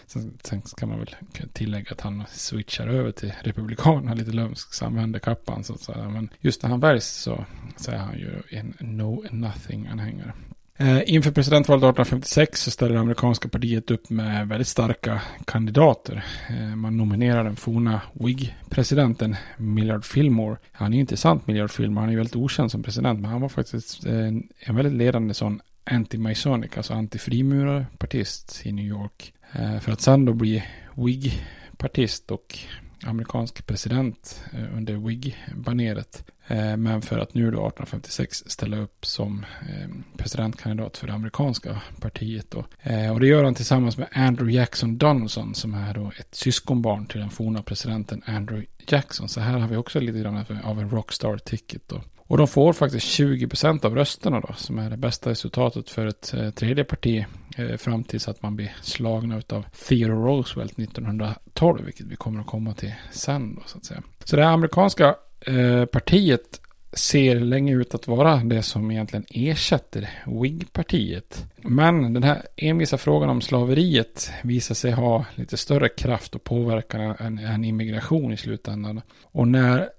[0.07, 1.15] Sen, sen kan man väl
[1.53, 6.09] tillägga att han switchar över till republikanerna lite lömskt, så använder kappan så att säga.
[6.09, 7.45] Men just när han väljs så,
[7.77, 10.33] säger är han ju en no nothing anhängare.
[10.81, 16.25] Eh, inför presidentvalet 1856 så ställer det amerikanska partiet upp med väldigt starka kandidater.
[16.49, 20.57] Eh, man nominerar den forna wig presidenten Millard Fillmore.
[20.71, 23.31] Han är ju inte sant Millard Fillmore, han är ju väldigt okänd som president, men
[23.31, 29.33] han var faktiskt en, en väldigt ledande sån anti-masonic, alltså anti-frimurarpartist i New York.
[29.53, 30.63] Eh, för att sen då bli
[30.95, 32.59] WIG-partist och
[33.05, 36.23] amerikansk president eh, under WIG-baneret.
[36.47, 39.45] Eh, men för att nu då 1856 ställa upp som
[40.17, 42.51] presidentkandidat för det amerikanska partiet.
[42.51, 42.65] Då.
[43.13, 47.19] Och det gör han tillsammans med Andrew Jackson Donaldson som är då ett syskonbarn till
[47.19, 49.29] den forna presidenten Andrew Jackson.
[49.29, 52.01] Så här har vi också lite grann av en rockstar ticket då.
[52.31, 56.05] Och de får faktiskt 20 procent av rösterna då, som är det bästa resultatet för
[56.05, 57.25] ett eh, tredje parti
[57.57, 62.47] eh, fram tills att man blir slagna av Theodore Roosevelt 1912, vilket vi kommer att
[62.47, 64.03] komma till sen då, så att säga.
[64.23, 66.61] Så det amerikanska eh, partiet
[66.93, 71.45] ser länge ut att vara det som egentligen ersätter WIG-partiet.
[71.61, 77.15] Men den här envisa frågan om slaveriet visar sig ha lite större kraft och påverkan
[77.19, 79.01] än, än immigration i slutändan.
[79.21, 79.89] Och när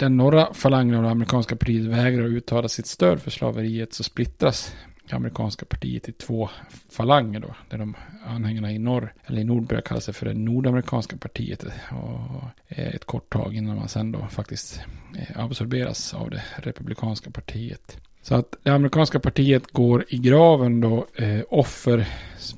[0.00, 4.02] den norra falangen av det amerikanska partiet vägrar att uttala sitt stöd för slaveriet så
[4.02, 4.74] splittras
[5.08, 6.50] det amerikanska partiet i två
[6.90, 7.54] falanger då.
[7.68, 7.94] Där de
[8.26, 11.64] anhängarna i norr, eller i nord börjar kalla sig för det nordamerikanska partiet.
[11.90, 14.80] Och eh, ett kort tag innan man sen då faktiskt
[15.18, 17.96] eh, absorberas av det republikanska partiet.
[18.22, 22.08] Så att det amerikanska partiet går i graven då eh, offer,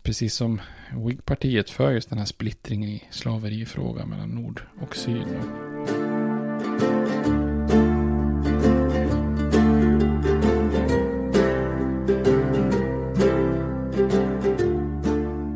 [0.03, 0.61] precis som
[0.93, 5.27] Whig-partiet, för just den här splittringen i slaverifrågan mellan nord och syd.
[5.27, 6.02] Då.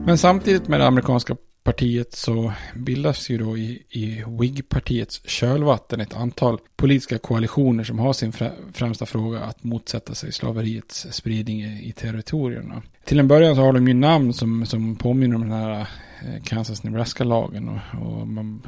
[0.07, 6.15] Men samtidigt med det amerikanska partiet så bildas ju då i, i WIG-partiets kölvatten ett
[6.15, 8.33] antal politiska koalitioner som har sin
[8.73, 12.83] främsta fråga att motsätta sig slaveriets spridning i, i territorierna.
[13.05, 16.43] Till en början så har de ju namn som, som påminner om den här eh,
[16.45, 18.63] Kansas-Nebraska-lagen och, och man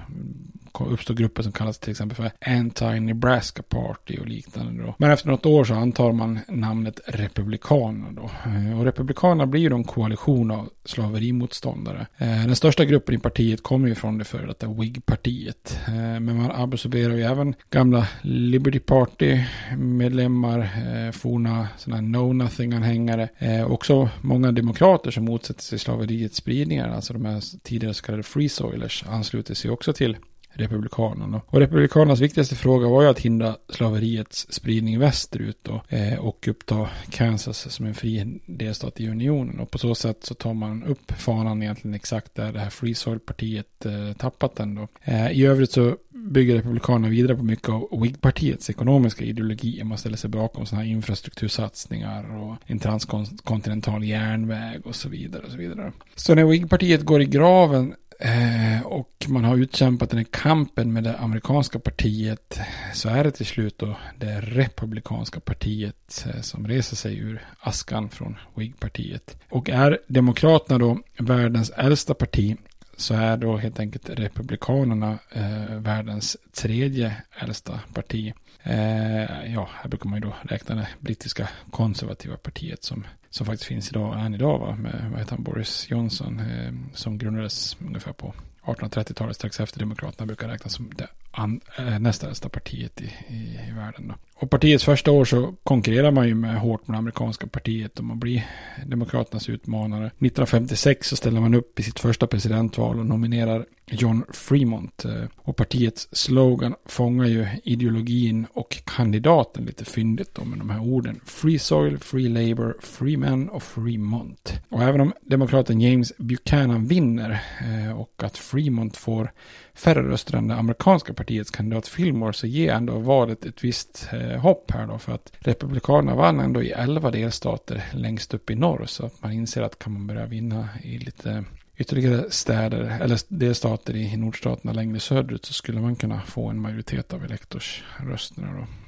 [0.81, 4.83] uppstår grupper som kallas till exempel för Anti-Nebraska Party och liknande.
[4.83, 4.95] Då.
[4.99, 8.31] Men efter något år så antar man namnet Republikanerna då.
[8.51, 12.07] Eh, och Republikanerna blir ju en koalition av slaverimotståndare.
[12.19, 15.81] Eh, den största gruppen i partiet kommer ju från det före detta Whig-partiet.
[15.89, 20.69] Eh, men man absorberar ju även gamla Liberty Party-medlemmar,
[21.13, 23.29] forna sådana här know nothing-anhängare.
[23.65, 28.49] Också många demokrater som motsätter sig slaveriets spridningar, alltså de här tidigare så kallade free
[28.49, 30.17] soilers, ansluter sig också till
[30.53, 31.41] Republikanerna.
[31.47, 36.89] Och Republikanernas viktigaste fråga var ju att hindra slaveriets spridning västerut då, eh, och uppta
[37.11, 39.61] Kansas som en fri delstat i unionen.
[39.61, 42.95] Och på så sätt så tar man upp fanan egentligen exakt där det här Free
[42.95, 44.89] Soil-partiet eh, tappat den då.
[45.03, 49.85] Eh, I övrigt så bygger Republikanerna vidare på mycket av Whig-partiets ekonomiska ideologi.
[49.85, 55.43] Man ställer sig bakom sådana här infrastruktursatsningar och en transkontinental järnväg och så vidare.
[55.43, 55.93] Och så vidare.
[56.15, 61.05] Så när Whig-partiet går i graven Eh, och man har utkämpat den här kampen med
[61.05, 62.61] det amerikanska partiet.
[62.95, 68.09] Så är det till slut då det republikanska partiet eh, som reser sig ur askan
[68.09, 69.37] från Whig-partiet.
[69.49, 72.57] Och är Demokraterna då världens äldsta parti
[72.97, 78.35] så är då helt enkelt Republikanerna eh, världens tredje äldsta parti.
[78.63, 83.69] Eh, ja, här brukar man ju då räkna det brittiska konservativa partiet som, som faktiskt
[83.69, 88.13] finns idag, än idag va, med vad heter han, Boris Johnson eh, som grundades ungefär
[88.13, 91.09] på 1830-talet strax efter Demokraterna brukar räknas som det
[91.39, 94.09] an, äh, nästa äldsta partiet i, i, i världen.
[94.09, 94.15] Då.
[94.41, 98.05] Och partiets första år så konkurrerar man ju med hårt med det amerikanska partiet och
[98.05, 98.47] man blir
[98.87, 100.07] Demokraternas utmanare.
[100.07, 105.05] 1956 så ställer man upp i sitt första presidentval och nominerar John Fremont.
[105.05, 110.81] Eh, och partiets slogan fångar ju ideologin och kandidaten lite fyndigt då med de här
[110.81, 111.21] orden.
[111.25, 114.53] Free soil, free labor, free men och Fremont.
[114.69, 119.33] Och även om demokraten James Buchanan vinner eh, och att Fremont får
[119.75, 124.09] färre röster än det amerikanska partiet partiets kandidat Fillmore så ger ändå valet ett visst
[124.13, 128.55] eh, hopp här då för att Republikanerna vann ändå i elva delstater längst upp i
[128.55, 131.45] norr så att man inser att kan man börja vinna i lite
[131.77, 137.13] ytterligare städer eller delstater i nordstaterna längre söderut så skulle man kunna få en majoritet
[137.13, 138.88] av elektorsrösterna då.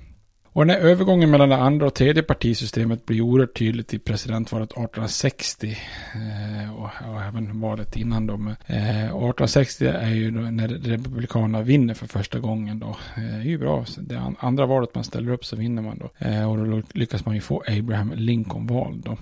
[0.52, 4.70] Och den här övergången mellan det andra och tredje partisystemet blir oerhört tydligt i presidentvalet
[4.70, 5.76] 1860
[6.14, 6.88] eh, och,
[7.28, 8.34] även valet innan då.
[8.34, 12.96] 1860 eh, är ju då när Republikanerna vinner för första gången då.
[13.16, 13.84] Eh, det är ju bra.
[13.98, 16.04] Det andra valet man ställer upp så vinner man då.
[16.48, 19.16] Och då lyckas man ju få Abraham Lincoln vald då.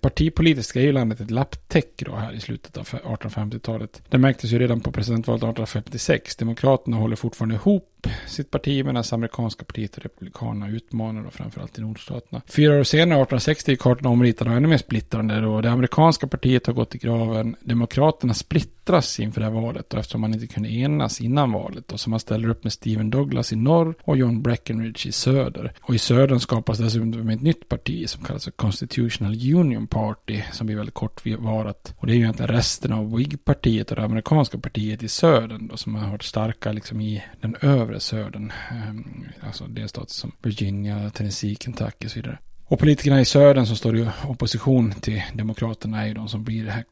[0.00, 4.02] Partipolitiskt är ju landet ett lapptäcke då här i slutet av 1850-talet.
[4.08, 6.36] Det märktes ju redan på presidentvalet 1856.
[6.36, 11.82] Demokraterna håller fortfarande ihop sitt parti medan amerikanska partiet och republikanerna utmanar då framförallt i
[11.82, 12.42] nordstaterna.
[12.46, 15.60] Fyra år senare, 1860, är kartan omritad och ännu mer splittrande då.
[15.60, 17.56] Det amerikanska partiet har gått i graven.
[17.60, 21.92] Demokraterna splittrar splittras inför det här valet och eftersom man inte kunde enas innan valet
[21.92, 25.72] och så man ställer upp med Stephen Douglas i norr och John Breckinridge i söder.
[25.80, 30.66] Och i södern skapas dessutom ett nytt parti som kallas för Constitutional Union Party som
[30.66, 31.94] blir väldigt kortvarat.
[31.98, 35.76] Och det är ju egentligen resten av Whig-partiet och det amerikanska partiet i södern då
[35.76, 38.52] som har varit starka liksom i den övre södern.
[38.70, 42.38] Ehm, alltså delstater som Virginia, Tennessee, Kentucky och så vidare.
[42.70, 46.64] Och politikerna i södern som står i opposition till Demokraterna är ju de som blir
[46.64, 46.84] det här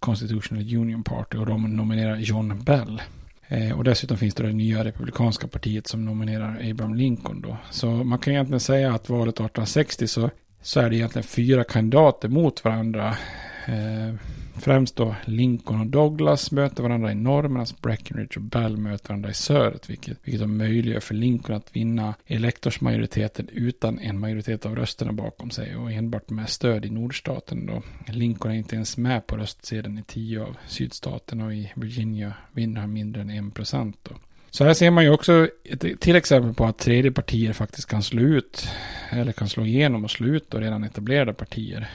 [0.00, 3.02] Constitutional Union Party och de nominerar John Bell.
[3.48, 7.56] Eh, och dessutom finns det det nya republikanska partiet som nominerar Abraham Lincoln då.
[7.70, 10.30] Så man kan egentligen säga att valet 1860 så,
[10.62, 13.16] så är det egentligen fyra kandidater mot varandra.
[13.66, 14.14] Eh,
[14.58, 19.30] Främst då Lincoln och Douglas möter varandra i norr medan Breckinridge och Bell möter varandra
[19.30, 19.90] i södret.
[19.90, 25.76] Vilket, vilket möjliggör för Lincoln att vinna elektorsmajoriteten utan en majoritet av rösterna bakom sig
[25.76, 27.66] och enbart med stöd i nordstaten.
[27.66, 27.82] Då.
[28.06, 32.80] Lincoln är inte ens med på röstsedeln i tio av sydstaterna och i Virginia vinner
[32.80, 34.08] han mindre än en procent.
[34.50, 38.02] Så här ser man ju också ett till exempel på att tredje partier faktiskt kan
[38.02, 38.68] slå ut
[39.10, 41.88] eller kan slå igenom och slå ut då redan etablerade partier.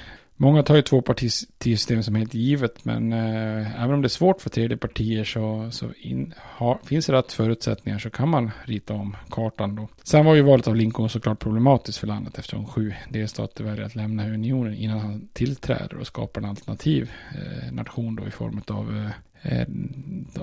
[0.44, 4.50] Många tar ju tvåpartisystem som helt givet, men eh, även om det är svårt för
[4.50, 9.16] tredje partier så, så in, ha, finns det rätt förutsättningar så kan man rita om
[9.30, 9.88] kartan då.
[10.04, 13.96] Sen var ju valet av Lincoln såklart problematiskt för landet eftersom sju delstater väljer att
[13.96, 18.98] lämna unionen innan han tillträder och skapar en alternativ eh, nation då i form av
[19.42, 19.68] eh, eh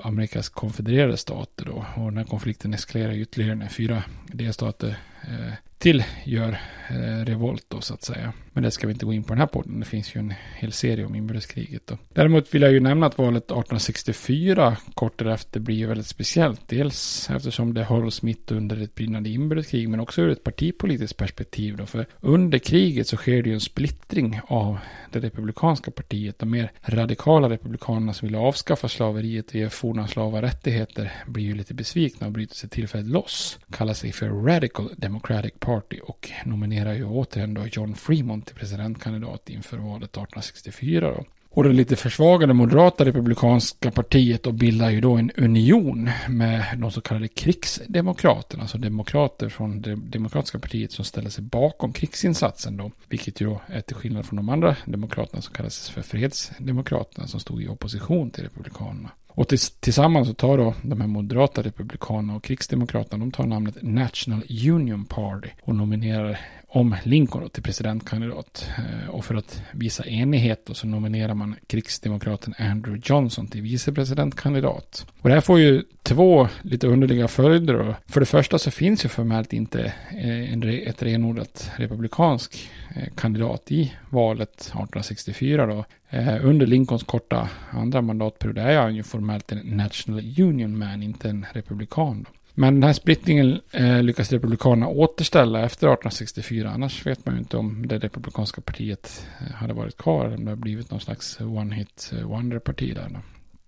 [0.03, 1.85] Amerikas konfedererade stater då.
[1.95, 4.97] Och den här konflikten eskalerar ytterligare när fyra delstater
[5.27, 6.59] Eh, till gör
[6.89, 8.33] eh, revolt då så att säga.
[8.53, 9.79] Men det ska vi inte gå in på den här podden.
[9.79, 11.97] Det finns ju en hel serie om inbördeskriget då.
[12.13, 16.67] Däremot vill jag ju nämna att valet 1864 kort därefter blir ju väldigt speciellt.
[16.67, 21.77] Dels eftersom det hålls mitt under ett brinnande inbördeskrig men också ur ett partipolitiskt perspektiv
[21.77, 21.85] då.
[21.85, 24.77] För under kriget så sker det ju en splittring av
[25.11, 26.39] det republikanska partiet.
[26.39, 31.55] De mer radikala republikanerna som vill avskaffa slaveriet och ge forna slavar rättigheter blir ju
[31.55, 33.59] lite besvikna och bryter sig tillfälligt loss.
[33.71, 39.49] Kallar sig för Radical Democratic Party och nominerar ju återigen då John Fremont till presidentkandidat
[39.49, 41.25] inför valet 1864 då.
[41.53, 46.91] Och det lite försvagade moderata republikanska partiet och bildar ju då en union med de
[46.91, 52.91] så kallade krigsdemokraterna, alltså demokrater från det demokratiska partiet som ställer sig bakom krigsinsatsen då,
[53.09, 57.39] vilket ju då är till skillnad från de andra demokraterna som kallas för fredsdemokraterna som
[57.39, 59.09] stod i opposition till republikanerna.
[59.33, 59.47] Och
[59.79, 65.05] tillsammans så tar då de här moderata republikanerna och krigsdemokraterna, de tar namnet National Union
[65.05, 66.39] Party och nominerar
[66.73, 68.69] om Lincoln till presidentkandidat.
[68.77, 75.05] Eh, och för att visa enighet så nominerar man krigsdemokraten Andrew Johnson till vicepresidentkandidat.
[75.21, 77.95] Och det här får ju två lite underliga följder.
[78.07, 83.93] För det första så finns ju formellt inte eh, ett renodlat republikansk eh, kandidat i
[84.09, 85.85] valet 1864 då.
[86.09, 91.29] Eh, under Lincolns korta andra mandatperiod är han ju formellt en National Union Man, inte
[91.29, 92.23] en republikan.
[92.23, 92.40] Då.
[92.53, 96.69] Men den här splittringen eh, lyckas Republikanerna återställa efter 1864.
[96.69, 100.25] Annars vet man ju inte om det republikanska partiet eh, hade varit kvar.
[100.25, 103.09] Om det har blivit någon slags one-hit eh, wonder-parti där.
[103.09, 103.19] Då.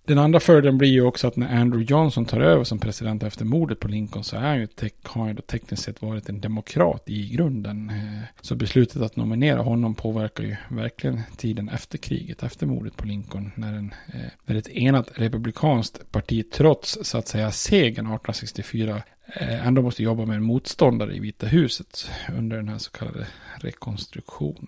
[0.06, 3.46] Den andra fördelen blir ju också att när Andrew Johnson tar över som president efter
[3.46, 4.68] mordet på Lincoln så är ju
[5.04, 7.90] har han ju tekniskt sett varit en demokrat i grunden.
[7.90, 13.08] Eh, så beslutet att nominera honom påverkar ju verkligen tiden efter kriget, efter mordet på
[13.08, 13.52] Lincoln.
[13.56, 19.04] När, en, eh, när ett enat republikanskt parti trots så att säga segern 1864
[19.36, 23.28] eh, ändå måste jobba med en motståndare i Vita huset under den här så kallade
[23.56, 24.68] rekonstruktionen.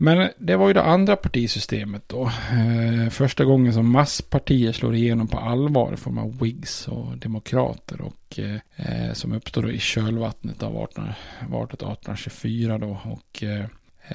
[0.00, 2.30] Men det var ju det andra partisystemet då.
[2.52, 8.00] Eh, första gången som masspartier slår igenom på allvar i form av Whigs och demokrater
[8.00, 13.44] och eh, eh, som uppstår då i kölvattnet av 1824 då och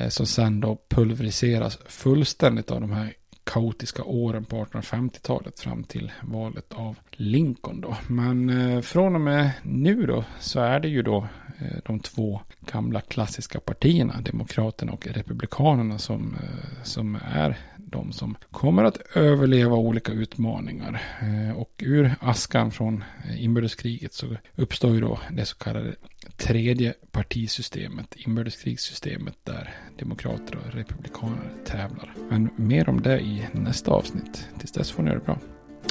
[0.09, 3.13] som sen då pulveriseras fullständigt av de här
[3.43, 7.97] kaotiska åren på 1850-talet fram till valet av Lincoln då.
[8.07, 11.27] Men eh, från och med nu då så är det ju då
[11.59, 12.41] eh, de två
[12.71, 17.57] gamla klassiska partierna, Demokraterna och Republikanerna, som, eh, som är
[17.93, 21.01] de som kommer att överleva olika utmaningar.
[21.21, 24.25] Eh, och ur askan från eh, inbördeskriget så
[24.55, 25.95] uppstår ju då det så kallade
[26.37, 32.13] tredje partisystemet, inbördeskrigssystemet där demokrater och republikaner tävlar.
[32.29, 34.47] Men mer om det i nästa avsnitt.
[34.59, 35.39] Tills dess får ni ha det bra.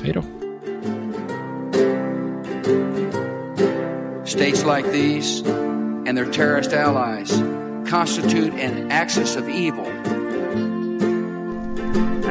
[0.02, 0.22] Hej då!
[4.24, 5.42] States like these
[6.08, 7.42] and their terrorist allies
[7.90, 10.31] constitute an axis of evil.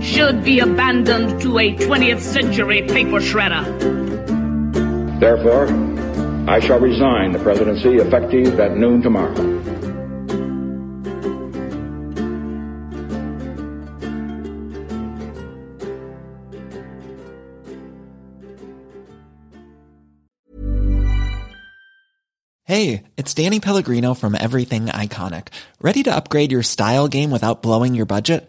[0.00, 3.64] should be abandoned to a 20th century paper shredder.
[5.20, 5.66] Therefore,
[6.48, 9.34] I shall resign the presidency effective at noon tomorrow.
[22.64, 25.48] Hey, it's Danny Pellegrino from Everything Iconic.
[25.82, 28.48] Ready to upgrade your style game without blowing your budget?